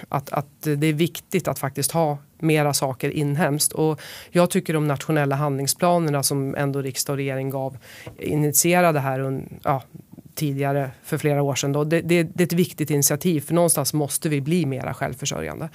att, 0.09 0.33
att 0.33 0.61
det 0.61 0.87
är 0.87 0.93
viktigt 0.93 1.47
att 1.47 1.59
faktiskt 1.59 1.91
ha 1.91 2.17
mera 2.39 2.73
saker 2.73 3.09
inhemskt. 3.09 3.73
Och 3.73 4.01
jag 4.31 4.49
tycker 4.49 4.73
de 4.73 4.87
nationella 4.87 5.35
handlingsplanerna 5.35 6.23
som 6.23 6.55
ändå 6.55 6.81
riksdag 6.81 7.13
och 7.13 7.17
regering 7.17 7.49
gav 7.49 7.77
initierade 8.19 8.99
här 8.99 9.43
ja, 9.63 9.83
tidigare 10.35 10.91
för 11.03 11.17
flera 11.17 11.41
år 11.41 11.55
sedan. 11.55 11.71
Då. 11.71 11.83
Det, 11.83 12.01
det, 12.01 12.23
det, 12.23 12.43
är 12.43 12.45
ett 12.45 12.53
viktigt 12.53 12.89
initiativ 12.89 13.41
för 13.41 13.53
någonstans 13.53 13.93
måste 13.93 14.29
vi 14.29 14.41
bli 14.41 14.65
mera 14.65 14.93
självförsörjande. 14.93 15.69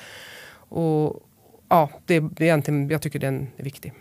Och 0.69 1.23
ja, 1.69 1.91
det 2.07 2.17
är 2.17 2.43
egentligen, 2.43 2.89
jag 2.89 3.03
tycker 3.03 3.19
den 3.19 3.47
är 3.57 3.65
viktig. 3.65 3.93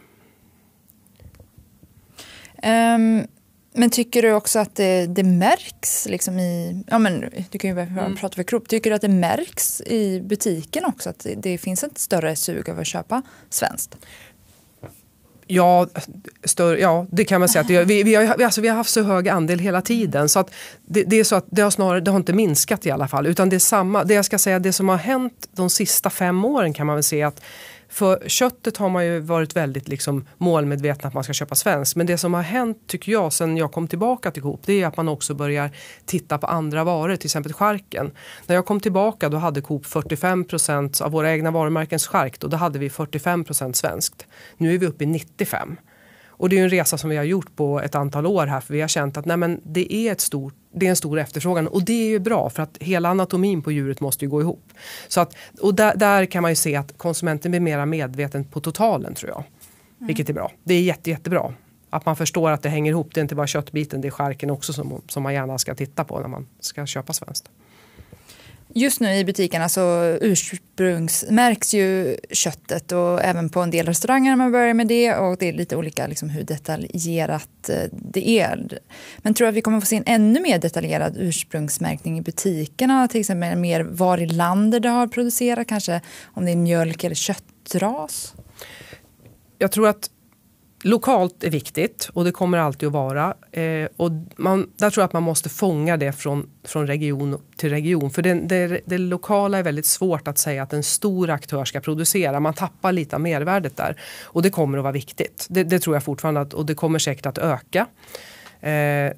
Um, 2.64 3.28
men 3.74 3.90
tycker 3.90 4.22
du 4.22 4.34
också 4.34 4.60
att 4.60 4.76
det, 4.76 5.06
det 5.06 5.24
märks 5.24 6.08
liksom 6.10 6.40
i, 6.40 6.84
ja 6.88 7.00
men 7.00 7.26
du 7.52 7.60
kan 7.60 7.70
ju 7.70 7.80
mm. 7.80 8.16
prata 8.16 8.36
för 8.36 8.44
Kropp, 8.44 8.70
tycker 8.70 8.90
du 8.90 8.96
att 8.96 9.02
det 9.02 9.08
märks 9.08 9.82
i 9.82 10.22
butiken 10.22 10.86
också 10.86 11.10
att 11.10 11.20
det, 11.20 11.36
det 11.36 11.58
finns 11.58 11.84
ett 11.84 11.98
större 11.98 12.36
sug 12.36 12.70
över 12.70 12.82
att 12.82 12.88
köpa 12.88 13.22
svenskt? 13.50 13.98
Ja, 15.48 15.88
större, 16.44 16.80
ja, 16.80 17.06
det 17.12 17.26
kan 17.26 17.40
man 17.40 17.50
säga. 17.50 17.82
Att 17.82 17.88
vi, 17.90 18.04
vi, 18.04 18.16
har, 18.16 18.44
alltså, 18.44 18.62
vi 18.62 18.68
har 18.68 18.76
haft 18.76 18.90
så 18.90 19.04
hög 19.04 19.30
andel 19.30 19.60
hela 19.60 19.82
tiden. 19.82 20.30
Så 20.30 20.40
att 20.40 20.52
det, 20.86 21.04
det 21.04 21.20
är 21.20 21.24
så 21.24 21.36
att 21.36 21.46
det 21.50 21.62
har, 21.62 21.72
snarare, 21.72 22.00
det 22.00 22.12
har 22.12 22.18
inte 22.18 22.34
minskat 22.34 22.86
i 22.86 22.92
alla 22.92 23.08
fall. 23.08 23.28
Utan 23.28 23.50
det 23.50 23.56
är 23.56 23.60
samma, 23.60 24.04
det 24.04 24.14
jag 24.14 24.26
ska 24.26 24.38
säga, 24.38 24.60
det 24.60 24.74
som 24.74 24.90
har 24.90 24.98
hänt 24.98 25.50
de 25.52 25.70
sista 25.70 26.10
fem 26.10 26.46
åren 26.46 26.74
kan 26.74 26.88
man 26.88 26.96
väl 26.96 27.04
se 27.04 27.24
att 27.24 27.42
för 27.90 28.30
köttet 28.30 28.78
har 28.78 28.90
man 28.90 29.06
ju 29.06 29.20
varit 29.20 29.56
väldigt 29.56 29.88
liksom 29.88 30.26
målmedveten 30.38 31.08
att 31.08 31.14
man 31.14 31.24
ska 31.24 31.34
köpa 31.34 31.56
svenskt. 31.56 31.96
Men 31.96 32.08
det 32.08 32.18
som 32.18 32.34
har 32.34 32.42
hänt 32.42 32.78
tycker 32.88 33.12
jag 33.12 33.34
sen 33.34 33.58
jag 33.58 33.72
kom 33.72 33.88
tillbaka 33.88 34.32
till 34.32 34.42
Coop 34.42 34.62
det 34.66 34.82
är 34.82 34.88
att 34.88 34.98
man 34.98 35.10
också 35.10 35.34
börjar 35.34 35.72
titta 36.06 36.38
på 36.38 36.48
andra 36.48 36.84
varor, 36.84 37.16
till 37.16 37.28
exempel 37.28 37.54
skärken. 37.54 38.12
När 38.46 38.56
jag 38.56 38.66
kom 38.66 38.80
tillbaka 38.80 39.30
då 39.30 39.38
hade 39.38 39.62
Coop 39.62 39.86
45 39.86 40.44
procent 40.44 41.02
av 41.02 41.12
våra 41.12 41.32
egna 41.32 41.52
varumärkens 41.52 42.08
skärk 42.08 42.40
Då, 42.40 42.48
då 42.48 42.58
hade 42.58 42.80
vi 42.80 42.90
45 42.90 43.44
procent 43.44 43.76
svenskt. 43.76 44.26
Nu 44.58 44.74
är 44.74 44.78
vi 44.78 44.86
uppe 44.86 45.04
i 45.04 45.08
95. 45.08 45.78
Och 46.38 46.50
det 46.50 46.60
är 46.60 46.64
en 46.64 46.70
resa 46.70 46.98
som 46.98 47.10
vi 47.10 47.18
har 47.18 47.24
gjort 47.24 47.56
på 47.56 47.82
ett 47.82 47.96
antal 47.96 48.26
år 48.26 48.48
här 48.48 48.60
för 48.60 48.74
vi 48.74 48.82
har 48.82 48.88
känt 48.88 49.18
att 49.18 49.26
nej 49.26 49.38
men, 49.38 49.62
det, 49.64 49.94
är 49.94 50.12
ett 50.12 50.22
stort, 50.22 50.54
det 50.74 50.86
är 50.86 50.90
en 50.90 50.96
stor 50.96 51.20
efterfrågan 51.20 51.68
och 51.68 51.84
det 51.84 51.94
är 51.94 52.10
ju 52.10 52.20
bra 52.20 52.50
för 52.50 52.64
att 52.64 52.78
hela 52.80 53.10
anatomin 53.10 53.62
på 53.62 53.72
djuret 53.72 54.00
måste 54.00 54.26
ju 54.26 54.30
gå 54.30 54.42
ihop. 54.42 54.64
Så 55.08 55.22
att, 55.22 55.36
och 55.62 55.76
där, 55.76 55.96
där 55.96 56.26
kan 56.26 56.42
man 56.42 56.52
ju 56.52 56.56
se 56.56 56.76
att 56.76 56.98
konsumenten 56.98 57.52
blir 57.52 57.62
mer 57.62 57.86
medveten 57.86 58.46
på 58.46 58.60
totalen 58.60 59.14
tror 59.14 59.30
jag. 59.30 59.44
Mm. 59.98 60.08
Vilket 60.08 60.30
är 60.30 60.34
bra. 60.34 60.52
Det 60.64 60.74
är 60.74 60.82
jätte, 60.82 61.10
jättebra. 61.10 61.54
Att 61.90 62.06
man 62.06 62.16
förstår 62.16 62.52
att 62.52 62.64
det 62.64 62.70
hänger 62.70 62.92
ihop. 62.92 63.14
Det 63.14 63.20
är 63.20 63.22
inte 63.22 63.36
bara 63.36 63.48
köttbiten, 63.48 64.02
det 64.02 64.08
är 64.08 64.12
skärken 64.12 64.50
också 64.50 64.74
som, 64.74 65.02
som 65.08 65.24
man 65.24 65.34
gärna 65.34 65.58
ska 65.58 65.76
titta 65.76 66.04
på 66.04 66.20
när 66.20 66.28
man 66.28 66.48
ska 66.60 66.86
köpa 66.86 67.14
svenskt. 67.14 67.50
Just 68.78 69.00
nu 69.00 69.16
i 69.16 69.26
butikerna 69.26 69.70
så 69.70 70.04
ursprungsmärks 70.22 71.74
ju 71.74 72.18
köttet 72.32 72.92
och 72.92 73.24
även 73.24 73.50
på 73.50 73.62
en 73.62 73.72
del 73.72 73.86
restauranger 73.86 74.32
när 74.32 74.36
man 74.36 74.52
börjar 74.52 74.74
med 74.74 74.88
det 74.88 75.16
och 75.16 75.38
det 75.38 75.50
är 75.50 75.54
lite 75.54 75.76
olika 75.76 76.08
liksom 76.08 76.30
hur 76.30 76.44
detaljerat 76.44 77.70
eh, 77.70 77.90
det 77.92 78.30
är. 78.30 78.80
Men 79.18 79.34
tror 79.34 79.46
du 79.46 79.50
att 79.50 79.56
vi 79.56 79.62
kommer 79.62 79.80
få 79.80 79.86
se 79.86 79.96
en 79.96 80.04
ännu 80.06 80.40
mer 80.40 80.60
detaljerad 80.60 81.18
ursprungsmärkning 81.18 82.18
i 82.18 82.22
butikerna? 82.22 83.08
Till 83.08 83.20
exempel 83.20 83.58
mer 83.58 83.82
var 83.82 84.18
i 84.18 84.26
landet 84.26 84.84
det 84.84 84.90
har 84.90 85.08
producerat, 85.08 85.68
kanske 85.68 86.02
om 86.26 86.46
det 86.46 86.52
är 86.52 86.56
mjölk 86.56 87.04
eller 87.04 87.16
köttras? 87.16 88.34
Jag 89.58 89.72
tror 89.72 89.88
att 89.88 90.10
lokalt 90.84 91.44
är 91.44 91.50
viktigt 91.50 92.10
och 92.14 92.26
det 92.26 92.32
kommer 92.32 92.58
alltid 92.58 92.88
att 92.88 92.94
vara. 92.94 93.34
Eh, 93.52 93.88
och 93.98 94.12
man, 94.36 94.70
där 94.78 94.90
tror 94.90 95.02
jag 95.02 95.08
att 95.08 95.14
man 95.14 95.24
måste 95.24 95.50
fånga 95.50 95.98
det 95.98 96.12
från, 96.12 96.50
från 96.64 96.88
region 96.88 97.42
till 97.56 97.70
region. 97.70 98.10
För 98.10 98.22
det, 98.22 98.34
det, 98.34 98.82
det, 98.86 98.98
lokala 98.98 99.58
är 99.58 99.64
väldigt 99.64 99.86
svårt 99.86 100.28
att 100.28 100.38
säga 100.38 100.64
att 100.64 100.74
en 100.74 100.84
stor 100.84 101.30
aktör 101.30 101.66
ska 101.66 101.80
producera. 101.80 102.40
Man 102.40 102.54
tappar 102.54 102.92
lite 102.92 103.16
av 103.16 103.22
mervärdet 103.22 103.78
där. 103.78 104.02
Och 104.24 104.42
det 104.42 104.50
kommer 104.50 104.78
att 104.78 104.84
vara 104.84 104.94
viktigt. 104.94 105.48
Det, 105.50 105.64
det 105.64 105.80
tror 105.80 105.96
jag 105.96 106.04
fortfarande 106.04 106.42
att, 106.42 106.54
och 106.54 106.66
det 106.66 106.76
kommer 106.76 107.00
säkert 107.00 107.26
att 107.26 107.38
öka. 107.38 107.88
Eh, 108.70 109.14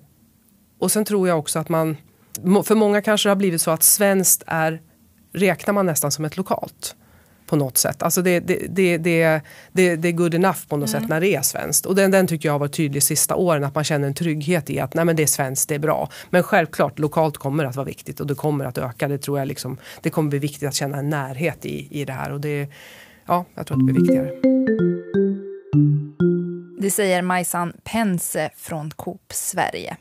och 0.79 0.91
sen 0.91 1.05
tror 1.05 1.27
jag 1.27 1.39
också 1.39 1.59
att 1.59 1.69
man, 1.69 1.97
för 2.63 2.75
många 2.75 3.01
kanske 3.01 3.29
det 3.29 3.31
har 3.31 3.35
blivit 3.35 3.61
så 3.61 3.71
att 3.71 3.83
svenskt 3.83 4.43
är, 4.47 4.81
räknar 5.33 5.73
man 5.73 5.85
nästan 5.85 6.11
som 6.11 6.25
ett 6.25 6.37
lokalt 6.37 6.95
på 7.49 7.55
något 7.55 7.77
sätt. 7.77 8.03
Alltså 8.03 8.21
det, 8.21 8.39
det, 8.39 8.67
det, 8.69 8.97
det, 8.97 9.41
det, 9.71 9.95
det 9.95 10.07
är 10.07 10.11
good 10.11 10.35
enough 10.35 10.59
på 10.67 10.77
något 10.77 10.89
mm. 10.89 11.01
sätt 11.01 11.09
när 11.09 11.21
det 11.21 11.35
är 11.35 11.41
svenskt. 11.41 11.85
Och 11.85 11.95
den, 11.95 12.11
den 12.11 12.27
tycker 12.27 12.49
jag 12.49 12.53
har 12.53 12.59
varit 12.59 12.73
tydlig 12.73 13.03
sista 13.03 13.35
åren 13.35 13.63
att 13.63 13.75
man 13.75 13.83
känner 13.83 14.07
en 14.07 14.13
trygghet 14.13 14.69
i 14.69 14.79
att 14.79 14.93
nej 14.93 15.05
men 15.05 15.15
det 15.15 15.23
är 15.23 15.27
svenskt, 15.27 15.69
det 15.69 15.75
är 15.75 15.79
bra. 15.79 16.09
Men 16.29 16.43
självklart 16.43 16.99
lokalt 16.99 17.37
kommer 17.37 17.65
att 17.65 17.75
vara 17.75 17.85
viktigt 17.85 18.19
och 18.19 18.27
det 18.27 18.35
kommer 18.35 18.65
att 18.65 18.77
öka. 18.77 19.07
Det 19.07 19.17
tror 19.17 19.39
jag 19.39 19.47
liksom, 19.47 19.77
det 20.01 20.09
kommer 20.09 20.29
bli 20.29 20.39
viktigt 20.39 20.67
att 20.67 20.75
känna 20.75 20.97
en 20.97 21.09
närhet 21.09 21.65
i, 21.65 22.01
i 22.01 22.05
det 22.05 22.13
här 22.13 22.31
och 22.31 22.41
det, 22.41 22.69
ja, 23.25 23.45
jag 23.55 23.67
tror 23.67 23.77
att 23.77 23.87
det 23.87 23.93
blir 23.93 24.01
viktigare. 24.01 24.31
Det 26.81 26.91
säger 26.91 27.21
Majsan 27.21 27.73
Pense 27.83 28.49
från 28.55 28.91
Coop 28.91 29.33
Sverige. 29.33 29.97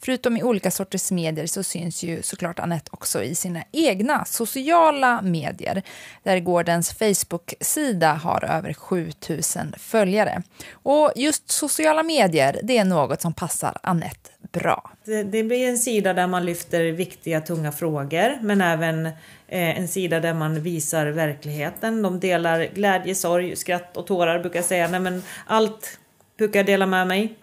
Förutom 0.00 0.36
i 0.36 0.42
olika 0.42 0.70
sorters 0.70 1.10
medier 1.10 1.46
så 1.46 1.62
syns 1.62 2.02
ju 2.02 2.22
såklart 2.22 2.58
Annette 2.58 2.90
också 2.92 3.22
i 3.22 3.34
sina 3.34 3.64
egna 3.72 4.24
sociala 4.24 5.22
medier 5.22 5.82
där 6.22 6.40
gårdens 6.40 6.90
Facebook-sida 6.92 8.12
har 8.12 8.44
över 8.44 8.72
7000 8.72 9.74
följare. 9.78 10.42
Och 10.72 11.12
just 11.16 11.50
sociala 11.50 12.02
medier, 12.02 12.60
det 12.62 12.78
är 12.78 12.84
något 12.84 13.20
som 13.20 13.32
passar 13.32 13.78
Annette 13.82 14.30
bra. 14.52 14.90
Det, 15.04 15.22
det 15.22 15.42
blir 15.42 15.68
en 15.68 15.78
sida 15.78 16.14
där 16.14 16.26
man 16.26 16.44
lyfter 16.44 16.84
viktiga, 16.84 17.40
tunga 17.40 17.72
frågor 17.72 18.38
men 18.42 18.60
även 18.60 19.06
eh, 19.06 19.12
en 19.48 19.88
sida 19.88 20.20
där 20.20 20.34
man 20.34 20.62
visar 20.62 21.06
verkligheten. 21.06 22.02
De 22.02 22.20
delar 22.20 22.66
glädje, 22.74 23.14
sorg, 23.14 23.56
skratt 23.56 23.96
och 23.96 24.06
tårar 24.06 24.38
brukar 24.38 24.58
jag 24.58 24.66
säga. 24.66 24.88
Nej, 24.88 25.00
men 25.00 25.22
allt 25.46 25.98
brukar 26.38 26.58
jag 26.58 26.66
dela 26.66 26.86
med 26.86 27.06
mig. 27.06 27.34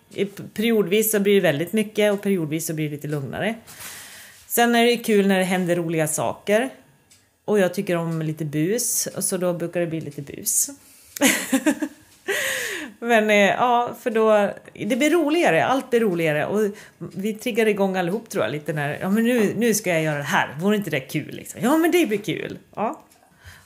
Periodvis 0.53 1.11
så 1.11 1.19
blir 1.19 1.35
det 1.35 1.41
väldigt 1.41 1.73
mycket 1.73 2.13
och 2.13 2.21
periodvis 2.21 2.65
så 2.65 2.73
blir 2.73 2.85
det 2.85 2.95
lite 2.95 3.07
lugnare. 3.07 3.55
Sen 4.47 4.75
är 4.75 4.85
det 4.85 4.97
kul 4.97 5.27
när 5.27 5.39
det 5.39 5.45
händer 5.45 5.75
roliga 5.75 6.07
saker. 6.07 6.69
Och 7.45 7.59
jag 7.59 7.73
tycker 7.73 7.95
om 7.95 8.21
lite 8.21 8.45
bus, 8.45 9.07
så 9.17 9.37
då 9.37 9.53
brukar 9.53 9.79
det 9.79 9.87
bli 9.87 10.01
lite 10.01 10.21
bus. 10.21 10.69
Men 12.99 13.29
eh, 13.29 13.35
ja, 13.35 13.95
för 14.01 14.09
då, 14.09 14.51
det 14.73 14.95
blir 14.95 15.09
roligare, 15.09 15.65
allt 15.65 15.89
blir 15.89 15.99
roligare 15.99 16.45
och 16.45 16.59
vi 16.97 17.33
triggar 17.33 17.65
igång 17.65 17.95
allihop 17.95 18.29
tror 18.29 18.43
jag 18.43 18.51
lite 18.51 18.73
när, 18.73 18.97
ja 19.01 19.09
men 19.09 19.23
nu, 19.23 19.53
nu 19.57 19.73
ska 19.73 19.89
jag 19.89 20.03
göra 20.03 20.17
det 20.17 20.23
här, 20.23 20.55
vore 20.59 20.75
inte 20.75 20.89
det 20.89 20.99
kul 20.99 21.35
liksom? 21.35 21.61
Ja 21.63 21.77
men 21.77 21.91
det 21.91 22.05
blir 22.05 22.17
kul. 22.17 22.57
Ja, 22.75 23.04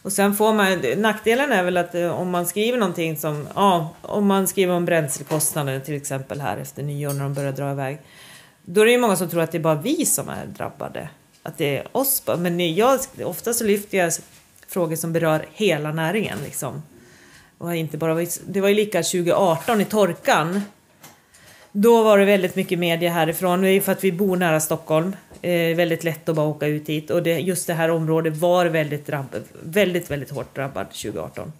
och 0.01 0.12
sen 0.12 0.35
får 0.35 0.53
man, 0.53 0.81
nackdelen 0.97 1.51
är 1.51 1.63
väl 1.63 1.77
att 1.77 1.95
eh, 1.95 2.19
om 2.19 2.29
man 2.29 2.45
skriver 2.45 2.77
någonting 2.77 3.17
som, 3.17 3.47
ja, 3.55 3.95
om 4.01 4.27
man 4.27 4.47
skriver 4.47 4.73
om 4.73 4.85
bränslekostnader 4.85 5.79
till 5.79 5.95
exempel 5.95 6.41
här 6.41 6.57
efter 6.57 6.83
nyår 6.83 7.13
när 7.13 7.23
de 7.23 7.33
börjar 7.33 7.51
dra 7.51 7.71
iväg. 7.71 7.99
Då 8.63 8.81
är 8.81 8.85
det 8.85 8.91
ju 8.91 8.97
många 8.97 9.15
som 9.15 9.29
tror 9.29 9.41
att 9.41 9.51
det 9.51 9.57
är 9.57 9.62
bara 9.62 9.75
vi 9.75 10.05
som 10.05 10.29
är 10.29 10.45
drabbade. 10.45 11.09
Att 11.43 11.57
det 11.57 11.77
är 11.77 11.97
oss 11.97 12.23
Men 12.38 12.75
jag, 12.75 12.99
ofta 13.23 13.53
så 13.53 13.63
lyfter 13.63 13.97
jag 13.97 14.13
frågor 14.67 14.95
som 14.95 15.13
berör 15.13 15.45
hela 15.53 15.91
näringen 15.91 16.38
liksom. 16.43 16.83
Och 17.57 17.75
inte 17.75 17.97
bara, 17.97 18.25
det 18.47 18.62
var 18.62 18.69
ju 18.69 18.75
lika 18.75 19.03
2018 19.03 19.81
i 19.81 19.85
torkan. 19.85 20.62
Då 21.71 22.03
var 22.03 22.17
det 22.17 22.25
väldigt 22.25 22.55
mycket 22.55 22.79
media 22.79 23.12
härifrån, 23.12 23.62
det 23.62 23.69
är 23.69 23.82
för 23.82 23.91
att 23.91 24.03
vi 24.03 24.12
bor 24.12 24.38
nära 24.38 24.60
Stockholm. 24.60 25.15
Eh, 25.41 25.75
väldigt 25.75 26.03
lätt 26.03 26.29
att 26.29 26.36
bara 26.36 26.45
åka 26.45 26.67
ut 26.67 26.89
hit 26.89 27.10
och 27.10 27.23
det, 27.23 27.39
just 27.39 27.67
det 27.67 27.73
här 27.73 27.91
området 27.91 28.38
var 28.38 28.65
väldigt, 28.65 29.08
drabb, 29.08 29.36
väldigt, 29.63 30.12
väldigt 30.12 30.29
hårt 30.29 30.55
drabbat 30.55 30.88
2018. 30.88 31.53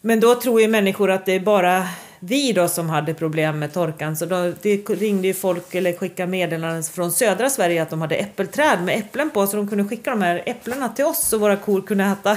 Men 0.00 0.20
då 0.20 0.34
tror 0.34 0.60
ju 0.60 0.68
människor 0.68 1.10
att 1.10 1.26
det 1.26 1.32
är 1.32 1.40
bara 1.40 1.88
vi 2.20 2.52
då 2.52 2.68
som 2.68 2.90
hade 2.90 3.14
problem 3.14 3.58
med 3.58 3.72
torkan 3.72 4.16
så 4.16 4.26
då, 4.26 4.52
det 4.62 4.76
ringde 4.76 5.28
ju 5.28 5.34
folk 5.34 5.74
eller 5.74 5.92
skickade 5.92 6.30
meddelanden 6.30 6.82
från 6.82 7.12
södra 7.12 7.50
Sverige 7.50 7.82
att 7.82 7.90
de 7.90 8.00
hade 8.00 8.16
äppelträd 8.16 8.82
med 8.84 8.98
äpplen 8.98 9.30
på 9.30 9.46
så 9.46 9.56
de 9.56 9.68
kunde 9.68 9.84
skicka 9.84 10.10
de 10.10 10.22
här 10.22 10.42
äpplena 10.46 10.88
till 10.88 11.04
oss 11.04 11.28
så 11.28 11.38
våra 11.38 11.56
kor 11.56 11.82
kunde 11.82 12.04
äta. 12.04 12.32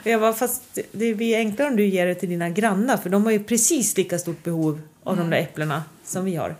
Och 0.00 0.06
jag 0.06 0.20
bara, 0.20 0.32
fast 0.32 0.78
det 0.92 1.14
blir 1.14 1.36
enklare 1.36 1.68
om 1.68 1.76
du 1.76 1.86
ger 1.86 2.06
det 2.06 2.14
till 2.14 2.28
dina 2.28 2.50
grannar 2.50 2.96
för 2.96 3.10
de 3.10 3.24
har 3.24 3.32
ju 3.32 3.44
precis 3.44 3.96
lika 3.96 4.18
stort 4.18 4.44
behov 4.44 4.80
av 5.04 5.14
mm. 5.14 5.30
de 5.30 5.36
där 5.36 5.42
äpplena 5.42 5.82
som 6.04 6.24
vi 6.24 6.36
har. 6.36 6.54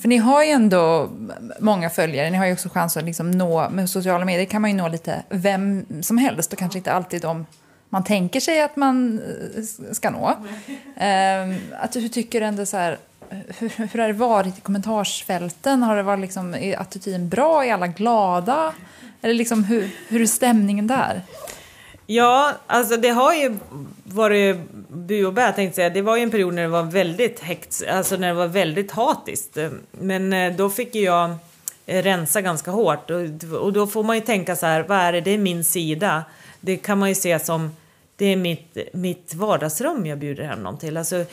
För 0.00 0.08
ni 0.08 0.16
har 0.16 0.44
ju 0.44 0.50
ändå 0.50 1.10
många 1.60 1.90
följare, 1.90 2.30
ni 2.30 2.36
har 2.36 2.46
ju 2.46 2.52
också 2.52 2.68
chans 2.68 2.96
att 2.96 3.04
liksom 3.04 3.30
nå, 3.30 3.70
med 3.70 3.90
sociala 3.90 4.24
medier 4.24 4.46
kan 4.46 4.62
man 4.62 4.70
ju 4.70 4.76
nå 4.76 4.88
lite 4.88 5.22
vem 5.28 5.86
som 6.02 6.18
helst 6.18 6.52
och 6.52 6.58
kanske 6.58 6.78
inte 6.78 6.92
alltid 6.92 7.22
de 7.22 7.46
man 7.88 8.04
tänker 8.04 8.40
sig 8.40 8.62
att 8.62 8.76
man 8.76 9.20
eh, 9.56 9.92
ska 9.92 10.10
nå. 10.10 10.28
Um, 10.28 11.56
att, 11.80 11.96
hur 11.96 12.08
tycker 12.08 12.40
du 12.40 12.46
ändå 12.46 12.66
så 12.66 12.76
här, 12.76 12.98
hur, 13.30 13.68
hur 13.68 14.00
har 14.00 14.06
det 14.06 14.12
varit 14.12 14.58
i 14.58 14.60
kommentarsfälten? 14.60 15.82
Har 15.82 15.96
det 15.96 16.02
varit 16.02 16.20
liksom, 16.20 16.54
är 16.54 16.80
attityden 16.80 17.28
bra? 17.28 17.64
Är 17.64 17.72
alla 17.72 17.86
glada? 17.86 18.72
Eller 19.22 19.34
liksom, 19.34 19.64
hur, 19.64 19.90
hur 20.08 20.22
är 20.22 20.26
stämningen 20.26 20.86
där? 20.86 21.22
Ja, 22.06 22.52
alltså 22.66 22.96
det 22.96 23.08
har 23.08 23.34
ju 23.34 23.56
varit 24.04 24.56
bu 24.88 25.26
och 25.26 25.32
bä 25.32 25.52
tänkte 25.52 25.62
jag 25.62 25.74
säga. 25.74 25.90
Det 25.90 26.02
var 26.02 26.16
ju 26.16 26.22
en 26.22 26.30
period 26.30 26.54
när 26.54 26.62
det 26.62 26.68
var 26.68 26.82
väldigt 26.82 27.40
häkt, 27.40 27.82
alltså 27.90 28.16
när 28.16 28.28
det 28.28 28.34
var 28.34 28.46
väldigt 28.46 28.90
hatiskt. 28.90 29.58
Men 29.90 30.32
eh, 30.32 30.52
då 30.52 30.70
fick 30.70 30.94
ju 30.94 31.02
jag 31.02 31.30
eh, 31.86 32.02
rensa 32.02 32.40
ganska 32.40 32.70
hårt 32.70 33.10
och, 33.10 33.52
och 33.60 33.72
då 33.72 33.86
får 33.86 34.02
man 34.02 34.16
ju 34.16 34.22
tänka 34.22 34.56
så 34.56 34.66
här, 34.66 34.82
vad 34.82 34.98
är 34.98 35.12
det, 35.12 35.20
det 35.20 35.30
är 35.30 35.38
min 35.38 35.64
sida. 35.64 36.24
Det 36.60 36.76
kan 36.76 36.98
man 36.98 37.08
ju 37.08 37.14
se 37.14 37.38
som, 37.38 37.76
det 38.16 38.26
är 38.26 38.36
mitt, 38.36 38.78
mitt 38.92 39.34
vardagsrum 39.34 40.06
jag 40.06 40.18
bjuder 40.18 40.44
hem 40.44 40.62
någon 40.62 40.78
till. 40.78 40.96
Alltså, 40.96 41.24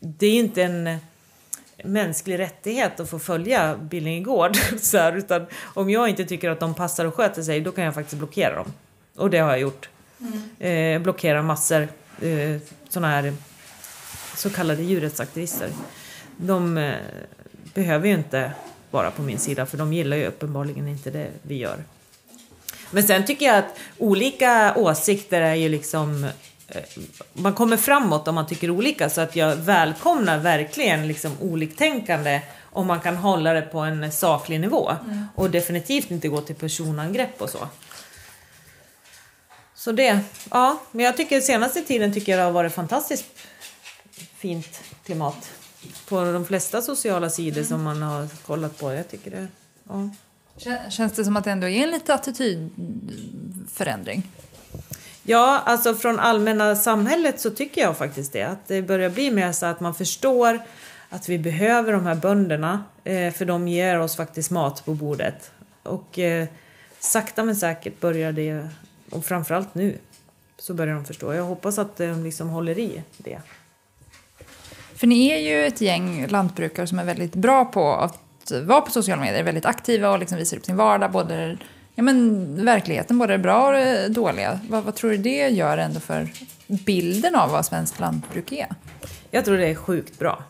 det 0.00 0.26
är 0.26 0.34
inte 0.34 0.62
en 0.62 0.98
mänsklig 1.84 2.38
rättighet 2.38 3.00
att 3.00 3.10
få 3.10 3.18
följa 3.18 3.76
Billinge 3.76 4.20
Gård. 4.20 4.56
Så 4.80 4.98
här, 4.98 5.16
utan 5.16 5.46
om 5.62 5.90
jag 5.90 6.08
inte 6.08 6.24
tycker 6.24 6.50
att 6.50 6.60
de 6.60 6.74
passar 6.74 7.04
och 7.04 7.14
sköter 7.14 7.42
sig, 7.42 7.60
då 7.60 7.72
kan 7.72 7.84
jag 7.84 7.94
faktiskt 7.94 8.18
blockera 8.18 8.54
dem. 8.54 8.72
Och 9.16 9.30
det 9.30 9.38
har 9.38 9.50
jag 9.50 9.60
gjort. 9.60 9.88
Mm. 10.20 10.96
Eh, 10.96 11.02
blockera 11.02 11.42
massor 11.42 11.88
eh, 12.22 12.60
sådana 12.88 13.08
här 13.08 13.34
så 14.36 14.50
kallade 14.50 14.82
djurrättsaktivister. 14.82 15.70
De 16.36 16.78
eh, 16.78 16.94
behöver 17.74 18.08
ju 18.08 18.14
inte 18.14 18.52
vara 18.90 19.10
på 19.10 19.22
min 19.22 19.38
sida 19.38 19.66
för 19.66 19.78
de 19.78 19.92
gillar 19.92 20.16
ju 20.16 20.26
uppenbarligen 20.26 20.88
inte 20.88 21.10
det 21.10 21.28
vi 21.42 21.56
gör. 21.56 21.84
Men 22.90 23.02
sen 23.02 23.26
tycker 23.26 23.46
jag 23.46 23.58
att 23.58 23.78
olika 23.98 24.74
åsikter 24.76 25.40
är 25.40 25.54
ju 25.54 25.68
liksom 25.68 26.24
eh, 26.68 26.82
man 27.32 27.54
kommer 27.54 27.76
framåt 27.76 28.28
om 28.28 28.34
man 28.34 28.46
tycker 28.46 28.70
olika 28.70 29.10
så 29.10 29.20
att 29.20 29.36
jag 29.36 29.56
välkomnar 29.56 30.38
verkligen 30.38 31.08
liksom 31.08 31.32
oliktänkande 31.40 32.40
om 32.72 32.86
man 32.86 33.00
kan 33.00 33.16
hålla 33.16 33.52
det 33.52 33.62
på 33.62 33.78
en 33.78 34.12
saklig 34.12 34.60
nivå 34.60 34.90
mm. 35.04 35.26
och 35.34 35.50
definitivt 35.50 36.10
inte 36.10 36.28
gå 36.28 36.40
till 36.40 36.54
personangrepp 36.54 37.42
och 37.42 37.50
så. 37.50 37.68
Så 39.74 39.92
det, 39.92 40.20
ja, 40.50 40.80
men 40.90 41.04
jag 41.04 41.16
tycker 41.16 41.40
senaste 41.40 41.82
tiden 41.82 42.14
tycker 42.14 42.32
jag 42.32 42.38
det 42.38 42.44
har 42.44 42.52
varit 42.52 42.72
fantastiskt 42.72 43.24
fint 44.36 44.80
klimat 45.04 45.50
på 46.08 46.24
de 46.24 46.46
flesta 46.46 46.82
sociala 46.82 47.30
sidor 47.30 47.56
mm. 47.56 47.68
som 47.68 47.82
man 47.82 48.02
har 48.02 48.28
kollat 48.46 48.78
på. 48.78 48.92
Jag 48.92 49.08
tycker 49.08 49.30
det, 49.30 49.48
ja. 49.88 50.10
Känns 50.88 51.12
det 51.12 51.24
som 51.24 51.36
att 51.36 51.44
det 51.44 51.50
ändå 51.50 51.68
är 51.68 51.82
en 51.82 51.90
lite 51.90 52.14
attitydförändring? 52.14 54.22
Ja, 55.22 55.62
alltså 55.64 55.94
från 55.94 56.18
allmänna 56.18 56.76
samhället 56.76 57.40
så 57.40 57.50
tycker 57.50 57.80
jag 57.80 57.96
faktiskt 57.96 58.32
det. 58.32 58.42
Att 58.42 58.68
det 58.68 58.82
börjar 58.82 59.10
bli 59.10 59.30
mer 59.30 59.52
så 59.52 59.66
att 59.66 59.80
man 59.80 59.94
förstår 59.94 60.60
att 61.08 61.28
vi 61.28 61.38
behöver 61.38 61.92
de 61.92 62.06
här 62.06 62.14
bönderna 62.14 62.84
eh, 63.04 63.32
för 63.32 63.44
de 63.44 63.68
ger 63.68 64.00
oss 64.00 64.16
faktiskt 64.16 64.50
mat 64.50 64.84
på 64.84 64.94
bordet. 64.94 65.50
Och 65.82 66.18
eh, 66.18 66.48
sakta 66.98 67.44
men 67.44 67.56
säkert 67.56 68.00
börjar 68.00 68.32
det, 68.32 68.68
och 69.10 69.24
framförallt 69.24 69.74
nu, 69.74 69.98
så 70.58 70.74
börjar 70.74 70.94
de 70.94 71.04
förstå. 71.04 71.34
Jag 71.34 71.44
hoppas 71.44 71.78
att 71.78 71.96
de 71.96 72.24
liksom 72.24 72.48
håller 72.48 72.78
i 72.78 73.02
det. 73.16 73.40
För 74.94 75.06
ni 75.06 75.28
är 75.28 75.38
ju 75.38 75.66
ett 75.66 75.80
gäng 75.80 76.26
lantbrukare 76.26 76.86
som 76.86 76.98
är 76.98 77.04
väldigt 77.04 77.34
bra 77.34 77.64
på 77.64 77.92
att 77.92 78.18
vara 78.50 78.80
på 78.80 78.90
sociala 78.90 79.22
medier, 79.22 79.42
väldigt 79.42 79.66
aktiva 79.66 80.10
och 80.10 80.18
liksom 80.18 80.38
visar 80.38 80.56
upp 80.56 80.64
sin 80.64 80.76
vardag, 80.76 81.10
både 81.10 81.58
ja, 81.94 82.02
men, 82.02 82.64
verkligheten, 82.64 83.18
både 83.18 83.32
det 83.32 83.38
bra 83.38 83.66
och 83.66 83.72
det 83.72 84.08
dåliga. 84.08 84.60
Vad, 84.68 84.84
vad 84.84 84.94
tror 84.94 85.10
du 85.10 85.16
det 85.16 85.48
gör 85.48 85.78
ändå 85.78 86.00
för 86.00 86.28
bilden 86.66 87.34
av 87.34 87.50
vad 87.50 87.66
svenskt 87.66 88.00
lantbruk 88.00 88.52
är? 88.52 88.68
Jag 89.30 89.44
tror 89.44 89.56
det 89.56 89.66
är 89.66 89.74
sjukt 89.74 90.18
bra. 90.18 90.44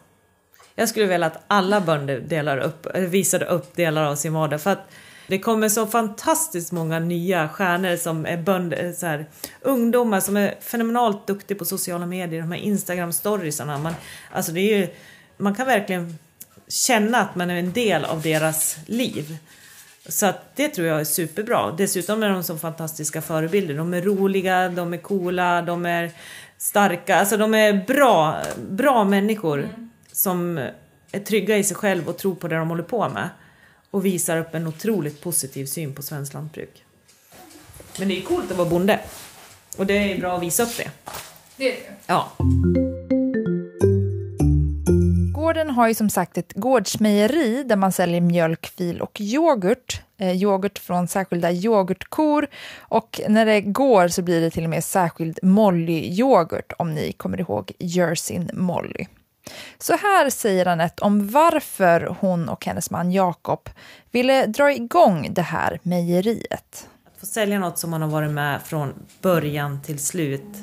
Jag 0.75 0.89
skulle 0.89 1.07
vilja 1.07 1.27
att 1.27 1.45
alla 1.47 1.81
bönder 1.81 2.21
delar 2.21 2.59
upp, 2.59 2.87
eh, 2.95 3.03
visade 3.03 3.45
upp 3.45 3.77
delar 3.77 4.05
av 4.05 4.17
sin 4.17 4.33
vardag. 4.33 4.61
För 4.61 4.71
att 4.71 4.91
det 5.27 5.39
kommer 5.39 5.69
så 5.69 5.87
fantastiskt 5.87 6.73
många 6.73 6.99
nya 6.99 7.49
stjärnor 7.49 7.97
som 7.97 8.27
är 8.27 8.37
bönder, 8.37 8.85
eh, 8.85 8.93
så 8.93 9.07
här, 9.07 9.27
ungdomar 9.61 10.21
som 10.21 10.37
är 10.37 10.55
fenomenalt 10.61 11.27
duktiga 11.27 11.59
på 11.59 11.65
sociala 11.65 12.07
medier, 12.07 12.41
de 12.41 12.53
här 12.53 12.59
Instagram-storiesarna. 12.59 13.79
Man, 13.79 13.95
alltså 14.33 14.53
det 14.53 14.61
är 14.61 14.79
ju, 14.79 14.89
man 15.37 15.55
kan 15.55 15.67
verkligen 15.67 16.19
känna 16.71 17.19
att 17.19 17.35
man 17.35 17.51
är 17.51 17.57
en 17.57 17.73
del 17.73 18.05
av 18.05 18.23
deras 18.23 18.79
liv. 18.87 19.37
Så 20.09 20.27
att 20.27 20.57
det 20.57 20.69
tror 20.69 20.87
jag 20.87 21.01
är 21.01 21.05
superbra. 21.05 21.75
Dessutom 21.79 22.23
är 22.23 22.29
de 22.29 22.43
så 22.43 22.59
fantastiska 22.59 23.23
förebilder. 23.23 23.75
De 23.75 23.95
är 23.95 24.03
roliga, 24.03 24.69
de 24.69 24.95
är 24.95 24.99
coola, 24.99 25.63
de 25.63 25.87
är 25.87 26.11
starka. 26.59 27.17
Alltså 27.17 27.37
de 27.37 27.55
är 27.55 27.85
bra, 27.87 28.43
bra 28.71 29.05
människor 29.05 29.59
mm. 29.59 29.91
som 30.13 30.59
är 31.13 31.21
trygga 31.21 31.59
i 31.59 31.65
sig 31.65 31.77
själv 31.77 32.09
och 32.09 32.19
tror 32.19 32.35
på 32.35 32.49
det 32.49 32.57
de 32.57 32.69
håller 32.69 32.83
på 32.83 33.09
med. 33.09 33.29
Och 33.91 34.05
visar 34.05 34.39
upp 34.39 34.55
en 34.55 34.67
otroligt 34.67 35.21
positiv 35.21 35.67
syn 35.67 35.95
på 35.95 36.03
svenskt 36.03 36.35
lantbruk. 36.35 36.85
Men 37.99 38.09
det 38.09 38.19
är 38.19 38.23
coolt 38.23 38.51
att 38.51 38.57
vara 38.57 38.69
bonde. 38.69 39.01
Och 39.77 39.87
det 39.87 40.13
är 40.13 40.21
bra 40.21 40.37
att 40.37 40.43
visa 40.43 40.63
upp 40.63 40.77
det. 40.77 40.91
Det 41.57 41.73
är 41.73 41.77
det. 41.77 41.93
Ja. 42.07 42.33
Gården 45.51 45.71
har 45.71 45.89
ju 45.89 45.95
som 45.95 46.11
sagt 46.11 46.39
ett 46.39 46.53
gårdsmejeri 46.53 47.63
där 47.63 47.77
man 47.77 47.93
säljer 47.93 48.21
mjölk, 48.21 48.67
fil 48.67 49.01
och 49.01 49.21
yoghurt. 49.21 50.03
Eh, 50.19 50.43
yoghurt 50.43 50.79
från 50.79 51.09
särskilda 51.09 51.53
yoghurtkor 51.53 52.47
och 52.79 53.21
när 53.29 53.47
det 53.47 53.61
går 53.61 54.09
så 54.09 54.23
blir 54.23 54.41
det 54.41 54.51
till 54.51 54.65
och 54.65 54.71
med 54.71 54.85
särskild 54.85 55.39
Molly-yoghurt 55.43 56.73
om 56.79 56.95
ni 56.95 57.13
kommer 57.13 57.41
ihåg 57.41 57.73
Jersin 57.79 58.51
Molly. 58.55 59.07
Så 59.79 59.93
här 59.93 60.31
säger 60.31 60.67
Anette 60.67 61.05
om 61.05 61.29
varför 61.29 62.17
hon 62.21 62.49
och 62.49 62.67
hennes 62.67 62.91
man 62.91 63.13
Jakob 63.13 63.71
ville 64.11 64.47
dra 64.47 64.73
igång 64.73 65.29
det 65.31 65.43
här 65.43 65.81
mejeriet. 65.83 66.89
Att 67.07 67.21
få 67.21 67.27
sälja 67.27 67.59
något 67.59 67.79
som 67.79 67.91
man 67.91 68.03
har 68.03 68.09
varit 68.09 68.31
med 68.31 68.63
från 68.63 68.95
början 69.23 69.83
till 69.83 69.99
slut 69.99 70.57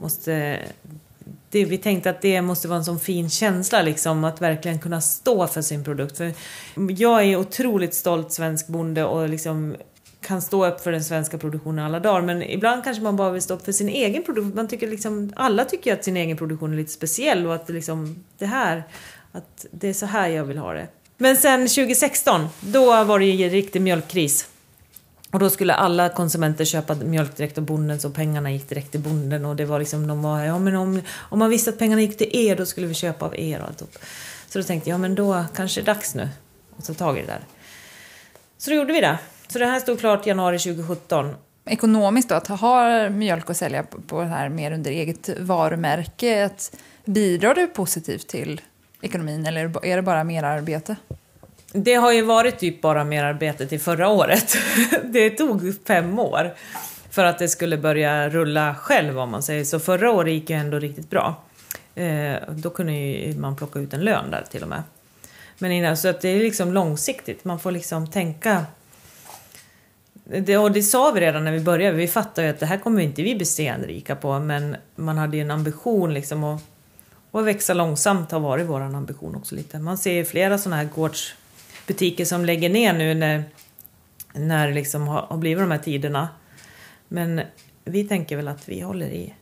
måste 0.00 0.58
det, 1.50 1.64
vi 1.64 1.78
tänkte 1.78 2.10
att 2.10 2.22
det 2.22 2.42
måste 2.42 2.68
vara 2.68 2.78
en 2.78 2.84
sån 2.84 3.00
fin 3.00 3.30
känsla 3.30 3.82
liksom 3.82 4.24
att 4.24 4.42
verkligen 4.42 4.78
kunna 4.78 5.00
stå 5.00 5.46
för 5.46 5.62
sin 5.62 5.84
produkt. 5.84 6.16
För 6.16 6.32
jag 6.88 7.24
är 7.24 7.36
otroligt 7.36 7.94
stolt 7.94 8.32
svensk 8.32 8.66
bonde 8.68 9.04
och 9.04 9.28
liksom 9.28 9.76
kan 10.20 10.42
stå 10.42 10.66
upp 10.66 10.80
för 10.80 10.92
den 10.92 11.04
svenska 11.04 11.38
produktionen 11.38 11.84
alla 11.84 12.00
dagar 12.00 12.22
men 12.22 12.42
ibland 12.42 12.84
kanske 12.84 13.02
man 13.02 13.16
bara 13.16 13.30
vill 13.30 13.42
stå 13.42 13.54
upp 13.54 13.64
för 13.64 13.72
sin 13.72 13.88
egen 13.88 14.22
produktion. 14.22 14.52
Man 14.54 14.68
tycker 14.68 14.88
liksom, 14.88 15.32
alla 15.36 15.64
tycker 15.64 15.92
att 15.92 16.04
sin 16.04 16.16
egen 16.16 16.36
produktion 16.36 16.72
är 16.72 16.76
lite 16.76 16.92
speciell 16.92 17.46
och 17.46 17.54
att 17.54 17.66
det, 17.66 17.72
liksom, 17.72 18.24
det 18.38 18.46
här, 18.46 18.82
att 19.32 19.66
det 19.70 19.88
är 19.88 19.92
så 19.92 20.06
här 20.06 20.28
jag 20.28 20.44
vill 20.44 20.58
ha 20.58 20.72
det. 20.72 20.88
Men 21.18 21.36
sen 21.36 21.60
2016, 21.60 22.48
då 22.60 23.04
var 23.04 23.18
det 23.18 23.24
ju 23.24 23.48
riktig 23.48 23.82
mjölkkris. 23.82 24.48
Och 25.36 25.40
då 25.40 25.50
skulle 25.50 25.74
alla 25.74 26.08
konsumenter 26.08 26.64
köpa 26.64 26.94
mjölk 26.94 27.36
direkt 27.36 27.58
av 27.58 27.64
bonden 27.64 28.00
så 28.00 28.10
pengarna 28.10 28.52
gick 28.52 28.68
direkt 28.68 28.90
till 28.90 29.00
bonden 29.00 29.44
och 29.44 29.56
det 29.56 29.64
var 29.64 29.78
liksom, 29.78 30.06
de 30.06 30.22
var, 30.22 30.40
ja 30.40 30.58
men 30.58 30.76
om, 30.76 31.02
om 31.16 31.38
man 31.38 31.50
visste 31.50 31.70
att 31.70 31.78
pengarna 31.78 32.02
gick 32.02 32.18
till 32.18 32.30
er 32.32 32.56
då 32.56 32.66
skulle 32.66 32.86
vi 32.86 32.94
köpa 32.94 33.26
av 33.26 33.36
er 33.36 33.60
och 33.60 33.66
alltihop. 33.66 33.98
Så 34.48 34.58
då 34.58 34.62
tänkte 34.62 34.90
jag, 34.90 34.94
ja 34.94 34.98
men 34.98 35.14
då 35.14 35.44
kanske 35.54 35.80
det 35.80 35.90
är 35.90 35.94
dags 35.94 36.14
nu 36.14 36.28
att 36.78 36.86
ta 36.86 36.94
tag 36.94 37.18
i 37.18 37.20
det 37.20 37.26
där. 37.26 37.40
Så 38.58 38.70
då 38.70 38.76
gjorde 38.76 38.92
vi 38.92 39.00
det. 39.00 39.18
Så 39.48 39.58
det 39.58 39.66
här 39.66 39.80
stod 39.80 39.98
klart 39.98 40.26
januari 40.26 40.58
2017. 40.58 41.34
Ekonomiskt 41.64 42.28
då, 42.28 42.34
att 42.34 42.46
ha 42.46 43.08
mjölk 43.08 43.50
att 43.50 43.56
sälja 43.56 43.82
på 44.06 44.20
det 44.20 44.26
här 44.26 44.48
mer 44.48 44.72
under 44.72 44.90
eget 44.90 45.28
varumärke, 45.38 46.44
att 46.44 46.76
bidrar 47.04 47.54
det 47.54 47.66
positivt 47.66 48.28
till 48.28 48.60
ekonomin 49.00 49.46
eller 49.46 49.86
är 49.86 49.96
det 49.96 50.02
bara 50.02 50.24
mer 50.24 50.42
arbete? 50.42 50.96
Det 51.78 51.94
har 51.94 52.12
ju 52.12 52.22
varit 52.22 52.58
typ 52.58 52.80
bara 52.80 53.04
merarbete 53.04 53.66
till 53.66 53.80
förra 53.80 54.08
året. 54.08 54.56
Det 55.04 55.30
tog 55.30 55.86
fem 55.86 56.18
år 56.18 56.54
för 57.10 57.24
att 57.24 57.38
det 57.38 57.48
skulle 57.48 57.76
börja 57.76 58.28
rulla 58.28 58.74
själv 58.74 59.18
om 59.18 59.30
man 59.30 59.42
säger 59.42 59.64
så. 59.64 59.78
Förra 59.78 60.10
året 60.10 60.32
gick 60.32 60.50
ju 60.50 60.56
ändå 60.56 60.78
riktigt 60.78 61.10
bra. 61.10 61.34
Eh, 61.94 62.36
då 62.48 62.70
kunde 62.70 62.92
ju 62.92 63.38
man 63.38 63.56
plocka 63.56 63.78
ut 63.78 63.94
en 63.94 64.00
lön 64.00 64.30
där 64.30 64.44
till 64.50 64.62
och 64.62 64.68
med. 64.68 64.82
Men 65.58 65.72
innan, 65.72 65.96
så 65.96 66.08
att 66.08 66.20
det 66.20 66.28
är 66.28 66.38
liksom 66.38 66.72
långsiktigt. 66.72 67.44
Man 67.44 67.58
får 67.58 67.70
liksom 67.70 68.10
tänka 68.10 68.66
det, 70.24 70.58
och 70.58 70.72
det 70.72 70.82
sa 70.82 71.10
vi 71.10 71.20
redan 71.20 71.44
när 71.44 71.52
vi 71.52 71.60
började, 71.60 71.96
vi 71.96 72.08
fattade 72.08 72.46
ju 72.46 72.52
att 72.52 72.60
det 72.60 72.66
här 72.66 72.78
kommer 72.78 73.02
inte 73.02 73.22
vi 73.22 73.34
bli 73.34 73.46
stenrika 73.46 74.16
på 74.16 74.38
men 74.38 74.76
man 74.94 75.18
hade 75.18 75.36
ju 75.36 75.42
en 75.42 75.50
ambition 75.50 76.14
liksom 76.14 76.44
att 76.44 76.62
Och 77.30 77.46
växa 77.46 77.74
långsamt 77.74 78.30
har 78.30 78.40
varit 78.40 78.66
vår 78.66 78.80
ambition 78.80 79.36
också 79.36 79.54
lite. 79.54 79.78
Man 79.78 79.98
ser 79.98 80.12
ju 80.12 80.24
flera 80.24 80.58
sådana 80.58 80.76
här 80.76 80.88
gårds 80.94 81.34
gårdsbutiker 81.86 82.24
som 82.24 82.44
lägger 82.44 82.68
ner 82.68 82.92
nu 82.92 83.14
när, 83.14 83.44
när 84.34 84.68
det 84.68 84.74
liksom 84.74 85.08
har, 85.08 85.22
har 85.22 85.36
blivit 85.36 85.62
de 85.62 85.70
här 85.70 85.78
tiderna. 85.78 86.28
Men 87.08 87.40
vi 87.84 88.04
tänker 88.04 88.36
väl 88.36 88.48
att 88.48 88.68
vi 88.68 88.80
håller 88.80 89.06
i. 89.06 89.34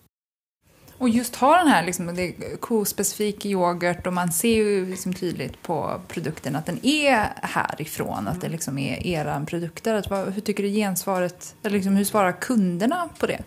Och 0.99 1.09
just 1.09 1.37
ha 1.37 1.59
den 1.59 1.69
här 1.69 1.85
liksom, 1.85 2.15
det 2.15 2.61
kospecifik 2.61 3.47
yoghurt 3.47 4.07
och 4.07 4.13
man 4.13 4.33
ser 4.33 4.55
ju 4.55 4.87
liksom 4.87 5.15
tydligt 5.15 5.63
på 5.63 6.01
produkten 6.09 6.57
att 6.57 6.67
den 6.67 6.79
är 6.83 7.29
härifrån, 7.43 8.29
att 8.29 8.41
det 8.41 8.49
liksom 8.49 8.79
är 8.79 9.07
era 9.07 9.45
produkter. 9.47 9.95
Att, 9.95 10.11
hur 10.35 10.41
tycker 10.41 10.63
du 10.63 10.71
gensvaret, 10.71 11.55
eller 11.63 11.77
liksom, 11.77 11.97
hur 11.97 12.05
svarar 12.05 12.33
kunderna 12.33 13.09
på 13.19 13.27
det? 13.27 13.43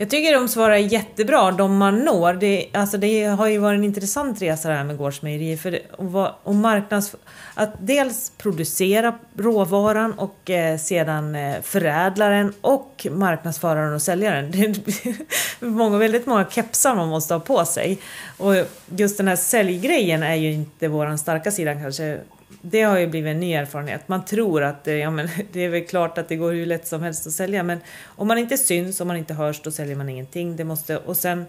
Jag 0.00 0.10
tycker 0.10 0.32
de 0.32 0.48
svarar 0.48 0.76
jättebra, 0.76 1.50
de 1.50 1.76
man 1.76 1.98
når. 1.98 2.32
Det, 2.32 2.66
alltså 2.72 2.98
det 2.98 3.24
har 3.24 3.46
ju 3.46 3.58
varit 3.58 3.78
en 3.78 3.84
intressant 3.84 4.42
resa 4.42 4.68
det 4.68 4.74
här 4.74 4.84
med 4.84 4.96
gårdsmejerier. 4.96 5.56
För 5.56 5.70
det, 5.70 5.80
och, 5.92 6.28
och 6.42 6.54
marknads, 6.54 7.16
att 7.54 7.70
dels 7.78 8.32
producera 8.38 9.18
råvaran 9.36 10.12
och 10.12 10.50
eh, 10.50 10.78
sedan 10.78 11.34
eh, 11.34 11.62
förädla 11.62 12.28
den 12.28 12.52
och 12.60 13.06
marknadsföra 13.10 13.80
den 13.80 13.94
och 13.94 14.02
sälja 14.02 14.30
den. 14.30 14.50
Det 14.50 14.64
är 14.66 15.66
många, 15.66 15.98
väldigt 15.98 16.26
många 16.26 16.46
kepsar 16.50 16.94
man 16.94 17.08
måste 17.08 17.34
ha 17.34 17.40
på 17.40 17.64
sig. 17.64 17.98
Och 18.38 18.54
just 18.96 19.16
den 19.16 19.28
här 19.28 19.36
säljgrejen 19.36 20.22
är 20.22 20.34
ju 20.34 20.52
inte 20.52 20.88
vår 20.88 21.16
starka 21.16 21.50
sida 21.50 21.74
kanske 21.74 22.18
det 22.60 22.82
har 22.82 22.98
ju 22.98 23.06
blivit 23.06 23.30
en 23.30 23.40
ny 23.40 23.52
erfarenhet. 23.52 24.08
Man 24.08 24.24
tror 24.24 24.62
att 24.62 24.84
det, 24.84 24.98
ja, 24.98 25.10
men, 25.10 25.28
det 25.52 25.60
är 25.60 25.68
väl 25.68 25.86
klart 25.86 26.18
att 26.18 26.28
det 26.28 26.36
går 26.36 26.52
hur 26.52 26.66
lätt 26.66 26.86
som 26.86 27.02
helst 27.02 27.26
att 27.26 27.32
sälja 27.32 27.62
men 27.62 27.80
om 28.04 28.28
man 28.28 28.38
inte 28.38 28.58
syns, 28.58 29.00
om 29.00 29.08
man 29.08 29.16
inte 29.16 29.34
hörs, 29.34 29.60
då 29.62 29.70
säljer 29.70 29.96
man 29.96 30.08
ingenting. 30.08 30.56
Det 30.56 30.64
måste, 30.64 30.96
och 30.96 31.16
sen, 31.16 31.46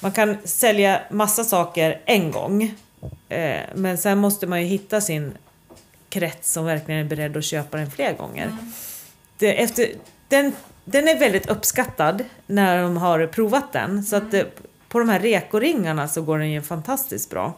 man 0.00 0.12
kan 0.12 0.36
sälja 0.44 1.00
massa 1.10 1.44
saker 1.44 2.00
en 2.04 2.30
gång 2.30 2.74
eh, 3.28 3.60
men 3.74 3.98
sen 3.98 4.18
måste 4.18 4.46
man 4.46 4.62
ju 4.62 4.66
hitta 4.66 5.00
sin 5.00 5.32
krets 6.08 6.52
som 6.52 6.64
verkligen 6.64 7.00
är 7.00 7.08
beredd 7.08 7.36
att 7.36 7.44
köpa 7.44 7.76
den 7.76 7.90
fler 7.90 8.12
gånger. 8.12 8.44
Mm. 8.44 8.72
Det, 9.38 9.62
efter, 9.62 9.86
den, 10.28 10.52
den 10.84 11.08
är 11.08 11.18
väldigt 11.18 11.50
uppskattad 11.50 12.24
när 12.46 12.82
de 12.82 12.96
har 12.96 13.26
provat 13.26 13.72
den 13.72 14.02
så 14.02 14.16
att 14.16 14.30
det, 14.30 14.46
på 14.88 14.98
de 14.98 15.08
här 15.08 15.20
rekoringarna 15.20 16.08
så 16.08 16.22
går 16.22 16.38
den 16.38 16.50
ju 16.50 16.62
fantastiskt 16.62 17.30
bra. 17.30 17.54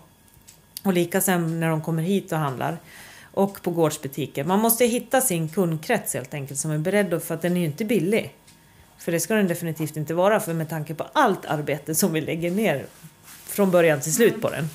Och 0.83 0.92
lika 0.92 1.21
sen 1.21 1.61
när 1.61 1.68
de 1.68 1.83
kommer 1.83 2.03
hit 2.03 2.33
och 2.33 2.38
handlar. 2.38 2.79
Och 3.35 3.62
på 3.62 3.71
gårdsbutiker. 3.71 4.45
Man 4.45 4.61
måste 4.61 4.85
hitta 4.85 5.21
sin 5.21 5.49
kundkrets 5.49 6.14
helt 6.14 6.35
enkelt 6.35 6.61
som 6.61 6.71
är 6.71 6.79
beredd 6.79 7.23
för 7.23 7.35
att 7.35 7.42
den 7.42 7.57
är 7.57 7.61
ju 7.61 7.66
inte 7.66 7.85
billig. 7.85 8.35
För 8.99 9.12
det 9.12 9.21
ska 9.21 9.35
den 9.35 9.49
definitivt 9.49 9.97
inte 9.97 10.14
vara 10.14 10.40
för 10.40 10.55
med 10.55 10.68
tanke 10.68 10.95
på 10.95 11.07
allt 11.12 11.47
arbete 11.47 11.95
som 11.95 12.12
vi 12.12 12.21
lägger 12.21 12.51
ner 12.51 12.87
från 13.45 13.71
början 13.71 14.01
till 14.01 14.14
slut 14.14 14.40
på 14.40 14.51
den. 14.51 14.68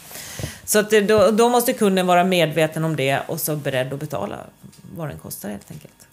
Så 0.65 0.80
att 0.80 0.89
då, 0.89 1.32
då 1.32 1.50
måste 1.50 1.74
kunden 1.74 2.08
vara 2.08 2.24
medveten 2.24 2.84
om 2.84 2.96
det 2.96 3.20
och 3.28 3.41
så 3.41 3.56
beredd 3.56 3.93
att 3.93 4.00
betala 4.00 4.38
vad 4.96 5.10
den 5.10 5.20
kostar 5.20 5.50
helt 5.50 5.72
enkelt. 5.72 6.08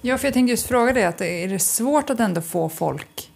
Ja, 0.00 0.18
för 0.18 0.26
jag 0.26 0.34
tänkte 0.34 0.50
just 0.50 0.66
fråga 0.66 0.92
dig, 0.92 1.04
att 1.04 1.20
är 1.20 1.48
det 1.48 1.58
svårt 1.58 2.10
att 2.10 2.20
ändå 2.20 2.40
få 2.40 2.68
folk 2.68 3.30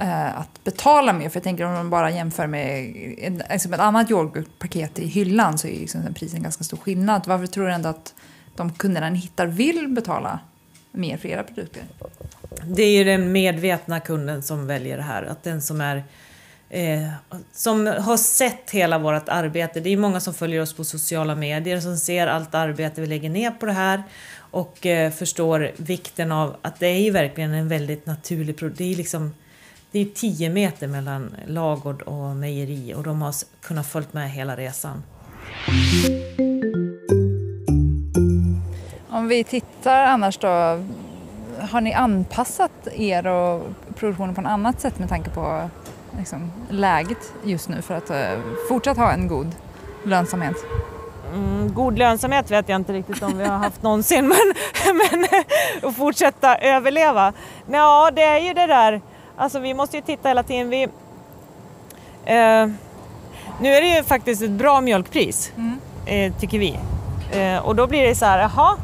Eh, 0.00 0.38
att 0.38 0.64
betala 0.64 1.12
mer. 1.12 1.28
För 1.28 1.36
jag 1.36 1.44
tänker 1.44 1.64
om 1.64 1.72
man 1.72 1.90
bara 1.90 2.10
jämför 2.10 2.46
med 2.46 2.96
en, 3.18 3.42
liksom 3.50 3.72
ett 3.72 3.80
annat 3.80 4.10
yoghurtpaket 4.10 4.98
i 4.98 5.06
hyllan 5.06 5.58
så 5.58 5.66
är 5.68 5.80
liksom 5.80 6.14
prisen 6.14 6.42
ganska 6.42 6.64
stor 6.64 6.76
skillnad. 6.76 7.22
Varför 7.26 7.46
tror 7.46 7.66
du 7.66 7.72
ändå 7.72 7.88
att 7.88 8.14
de 8.56 8.72
kunderna 8.72 9.10
ni 9.10 9.18
hittar 9.18 9.46
vill 9.46 9.88
betala 9.88 10.38
mer 10.92 11.16
för 11.16 11.28
era 11.28 11.42
produkter? 11.42 11.82
Det 12.64 12.82
är 12.82 12.98
ju 12.98 13.04
den 13.04 13.32
medvetna 13.32 14.00
kunden 14.00 14.42
som 14.42 14.66
väljer 14.66 14.96
det 14.96 15.02
här. 15.02 15.22
Att 15.22 15.42
den 15.42 15.62
som 15.62 15.80
är 15.80 16.04
Eh, 16.72 17.08
som 17.52 17.86
har 17.86 18.16
sett 18.16 18.70
hela 18.70 18.98
vårt 18.98 19.28
arbete. 19.28 19.80
Det 19.80 19.90
är 19.90 19.96
många 19.96 20.20
som 20.20 20.34
följer 20.34 20.62
oss 20.62 20.72
på 20.72 20.84
sociala 20.84 21.34
medier 21.34 21.80
som 21.80 21.96
ser 21.96 22.26
allt 22.26 22.54
arbete 22.54 23.00
vi 23.00 23.06
lägger 23.06 23.30
ner 23.30 23.50
på 23.50 23.66
det 23.66 23.72
här 23.72 24.02
och 24.36 24.86
eh, 24.86 25.10
förstår 25.10 25.70
vikten 25.76 26.32
av 26.32 26.56
att 26.62 26.80
det 26.80 26.86
är 26.86 26.98
ju 26.98 27.10
verkligen 27.10 27.54
en 27.54 27.68
väldigt 27.68 28.06
naturlig 28.06 28.56
produkt. 28.56 28.78
Det 28.78 28.92
är 28.92 28.96
liksom 28.96 29.32
det 29.92 30.00
är 30.00 30.04
10 30.04 30.50
meter 30.50 30.86
mellan 30.86 31.34
lagård 31.46 32.02
och 32.02 32.36
mejeri 32.36 32.94
och 32.94 33.02
de 33.02 33.22
har 33.22 33.34
kunnat 33.60 33.86
följa 33.86 34.08
med 34.12 34.30
hela 34.30 34.56
resan. 34.56 35.02
Om 39.10 39.28
vi 39.28 39.44
tittar 39.44 40.04
annars 40.04 40.38
då, 40.38 40.48
har 41.70 41.80
ni 41.80 41.94
anpassat 41.94 42.88
er 42.92 43.26
och 43.26 43.62
produktionen 43.96 44.34
på 44.34 44.40
något 44.40 44.50
annat 44.50 44.80
sätt 44.80 44.98
med 44.98 45.08
tanke 45.08 45.30
på 45.30 45.70
liksom, 46.18 46.52
läget 46.70 47.32
just 47.44 47.68
nu 47.68 47.82
för 47.82 47.94
att 47.94 48.10
uh, 48.10 48.40
fortsatt 48.68 48.96
ha 48.96 49.12
en 49.12 49.28
god 49.28 49.54
lönsamhet? 50.04 50.56
Mm, 51.34 51.74
god 51.74 51.98
lönsamhet 51.98 52.50
vet 52.50 52.68
jag 52.68 52.76
inte 52.76 52.92
riktigt 52.92 53.22
om 53.22 53.38
vi 53.38 53.44
har 53.44 53.58
haft 53.58 53.82
någonsin 53.82 54.28
men, 54.28 54.54
men 54.94 55.24
att 55.82 55.96
fortsätta 55.96 56.56
överleva. 56.56 57.32
Ja, 57.70 58.10
det 58.14 58.22
är 58.22 58.38
ju 58.38 58.54
det 58.54 58.66
där 58.66 59.00
Alltså 59.40 59.58
vi 59.58 59.74
måste 59.74 59.96
ju 59.96 60.02
titta 60.02 60.28
hela 60.28 60.42
tiden. 60.42 60.68
Vi, 60.68 60.82
eh, 60.82 62.66
nu 63.60 63.68
är 63.74 63.80
det 63.80 63.96
ju 63.96 64.02
faktiskt 64.02 64.42
ett 64.42 64.50
bra 64.50 64.80
mjölkpris, 64.80 65.52
mm. 65.56 65.78
eh, 66.06 66.32
tycker 66.40 66.58
vi. 66.58 66.78
Eh, 67.32 67.58
och 67.58 67.76
då 67.76 67.86
blir 67.86 68.02
det 68.02 68.14
så 68.14 68.24
här, 68.24 68.38
jaha, 68.38 68.76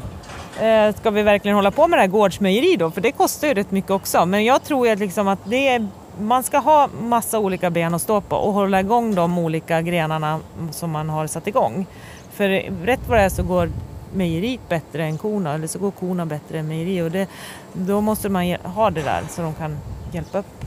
eh, 0.67 0.95
ska 0.95 1.09
vi 1.09 1.23
verkligen 1.23 1.55
hålla 1.55 1.71
på 1.71 1.87
med 1.87 1.99
det 1.99 2.01
här 2.01 2.07
gårdsmejeri 2.07 2.75
då? 2.75 2.91
För 2.91 3.01
det 3.01 3.11
kostar 3.11 3.47
ju 3.47 3.53
rätt 3.53 3.71
mycket 3.71 3.91
också. 3.91 4.25
Men 4.25 4.45
jag 4.45 4.63
tror 4.63 4.87
ju 4.87 4.95
liksom 4.95 5.27
att 5.27 5.39
det 5.45 5.67
är, 5.67 5.87
man 6.21 6.43
ska 6.43 6.57
ha 6.57 6.89
massa 7.01 7.39
olika 7.39 7.69
ben 7.69 7.93
att 7.93 8.01
stå 8.01 8.21
på 8.21 8.35
och 8.35 8.53
hålla 8.53 8.79
igång 8.79 9.15
de 9.15 9.37
olika 9.37 9.81
grenarna 9.81 10.39
som 10.71 10.91
man 10.91 11.09
har 11.09 11.27
satt 11.27 11.47
igång. 11.47 11.85
För 12.33 12.49
rätt 12.85 13.07
vad 13.07 13.17
det 13.17 13.23
är 13.23 13.29
så 13.29 13.43
går 13.43 13.69
mejeriet 14.13 14.69
bättre 14.69 15.05
än 15.05 15.17
korna 15.17 15.53
eller 15.53 15.67
så 15.67 15.79
går 15.79 15.91
korna 15.91 16.25
bättre 16.25 16.59
än 16.59 16.67
mejeriet 16.67 17.05
och 17.05 17.11
det, 17.11 17.27
då 17.73 18.01
måste 18.01 18.29
man 18.29 18.55
ha 18.63 18.89
det 18.89 19.01
där 19.01 19.23
så 19.29 19.41
de 19.41 19.53
kan 19.53 19.77
hjälpa 20.13 20.37
upp. 20.37 20.65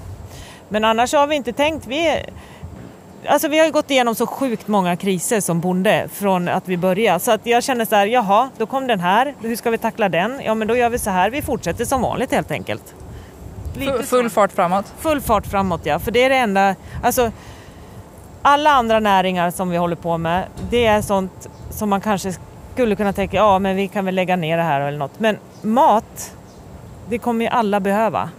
Men 0.69 0.85
annars 0.85 1.13
har 1.13 1.27
vi 1.27 1.35
inte 1.35 1.53
tänkt. 1.53 1.87
Vi, 1.87 2.23
alltså 3.27 3.49
vi 3.49 3.59
har 3.59 3.71
gått 3.71 3.91
igenom 3.91 4.15
så 4.15 4.27
sjukt 4.27 4.69
många 4.69 4.97
kriser 4.97 5.41
som 5.41 5.61
bonde 5.61 6.09
från 6.13 6.49
att 6.49 6.69
vi 6.69 6.77
började. 6.77 7.21
Så 7.21 7.31
att 7.31 7.47
jag 7.47 7.63
känner 7.63 7.85
så 7.85 7.97
här, 7.97 8.07
jaha, 8.07 8.51
då 8.59 8.67
kom 8.67 8.87
den 8.87 9.01
här. 9.01 9.35
Hur 9.41 9.57
ska 9.57 9.71
vi 9.71 9.79
tackla 9.79 10.09
den? 10.09 10.41
Ja, 10.45 10.55
men 10.55 10.69
då 10.69 10.77
gör 10.77 10.89
vi 10.89 10.99
så 10.99 11.11
här. 11.11 11.31
Vi 11.31 11.43
fortsätter 11.43 11.85
som 11.85 12.03
vanligt 12.03 12.33
helt 12.33 12.51
enkelt. 12.51 12.95
Lite 13.75 14.03
full 14.03 14.31
fart 14.31 14.53
framåt? 14.53 14.93
Full 14.99 15.21
fart 15.21 15.47
framåt, 15.47 15.81
ja. 15.87 15.99
För 15.99 16.11
det 16.11 16.23
är 16.23 16.31
det 16.31 16.37
enda. 16.37 16.75
Alltså, 17.03 17.33
alla 18.43 18.71
andra 18.71 19.01
näringar 19.01 19.51
som 19.51 19.71
vi 19.71 19.77
håller 19.77 19.97
på 19.97 20.19
med, 20.19 20.45
det 20.71 20.87
är 20.87 21.03
sånt 21.03 21.49
som 21.71 21.91
man 21.91 22.01
kanske 22.01 22.33
skulle 22.75 22.97
kunna 22.97 23.13
tänka, 23.13 23.37
ja 23.37 23.59
men 23.59 23.77
vi 23.77 23.89
kan 23.89 24.05
väl 24.05 24.15
lägga 24.15 24.37
ner 24.37 24.57
det 24.57 24.63
här 24.63 24.81
eller 24.81 24.99
något. 24.99 25.21
Men 25.21 25.39
mat, 25.63 26.37
det 27.09 27.19
kommer 27.19 27.45
ju 27.45 27.51
alla 27.51 27.81
behöva. 27.81 28.31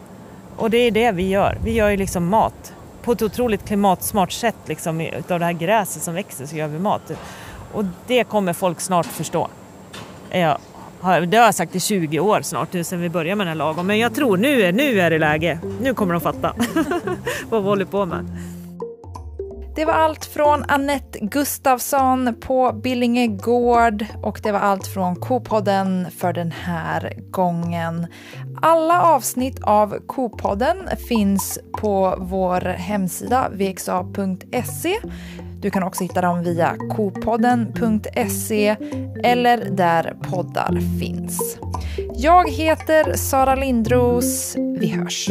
Och 0.62 0.70
det 0.70 0.78
är 0.78 0.92
det 0.92 1.12
vi 1.12 1.28
gör. 1.28 1.58
Vi 1.64 1.72
gör 1.72 1.90
ju 1.90 1.98
liksom 1.98 2.28
mat 2.30 2.74
på 3.04 3.12
ett 3.12 3.22
otroligt 3.22 3.66
klimatsmart 3.66 4.32
sätt. 4.32 4.56
Liksom, 4.66 5.02
utav 5.02 5.40
det 5.40 5.46
här 5.46 5.54
gräset 5.54 6.04
som 6.04 6.14
växer 6.14 6.46
så 6.46 6.56
gör 6.56 6.68
vi 6.68 6.80
mat. 6.80 7.12
Och 7.74 7.86
det 8.08 8.24
kommer 8.24 8.54
folk 8.54 8.82
snart 8.82 9.06
förstå. 9.06 9.48
Jag 10.30 10.58
har, 11.00 11.22
det 11.22 11.38
har 11.38 11.46
jag 11.46 11.56
sagt 11.56 11.76
i 11.76 11.80
20 11.80 12.20
år 12.20 12.42
snart 12.42 12.74
nu 12.74 12.84
sedan 12.84 13.02
vi 13.02 13.10
började 13.10 13.36
med 13.36 13.48
den 13.48 13.52
här 13.52 13.56
lagen. 13.56 13.86
Men 13.86 14.00
jag 14.00 14.16
tror 14.16 14.38
nu 14.38 14.62
är, 14.62 14.72
nu 14.72 15.00
är 15.00 15.10
det 15.10 15.20
läge. 15.20 15.60
Nu 15.82 15.94
kommer 15.94 16.14
de 16.14 16.22
fatta 16.22 16.56
vad 17.50 17.64
vi 17.64 17.70
håller 17.70 17.86
på 17.86 18.06
med. 18.06 18.26
Det 19.76 19.86
var 19.86 19.94
allt 19.94 20.26
från 20.26 20.64
Annette 20.68 21.20
Gustafsson 21.22 22.36
på 22.42 22.80
Billinge 22.84 23.28
Gård 23.28 24.06
och 24.24 24.40
det 24.44 24.52
var 24.52 24.60
allt 24.60 24.88
från 24.88 25.16
Kopodden 25.16 26.12
för 26.12 26.34
den 26.34 26.52
här 26.52 27.14
gången. 27.30 28.08
Alla 28.62 29.02
avsnitt 29.02 29.64
av 29.64 29.98
Kopodden 30.08 30.78
finns 31.08 31.60
på 31.78 32.16
vår 32.20 32.62
hemsida 32.62 33.50
vxa.se. 33.50 34.98
Du 35.62 35.72
kan 35.72 35.84
också 35.84 36.04
hitta 36.04 36.22
dem 36.22 36.44
via 36.44 36.76
kopodden.se 36.96 38.76
eller 39.24 39.70
där 39.70 40.16
poddar 40.22 41.00
finns. 41.00 41.58
Jag 42.16 42.50
heter 42.50 43.14
Sara 43.14 43.56
Lindros. 43.56 44.56
Vi 44.56 44.88
hörs. 44.88 45.30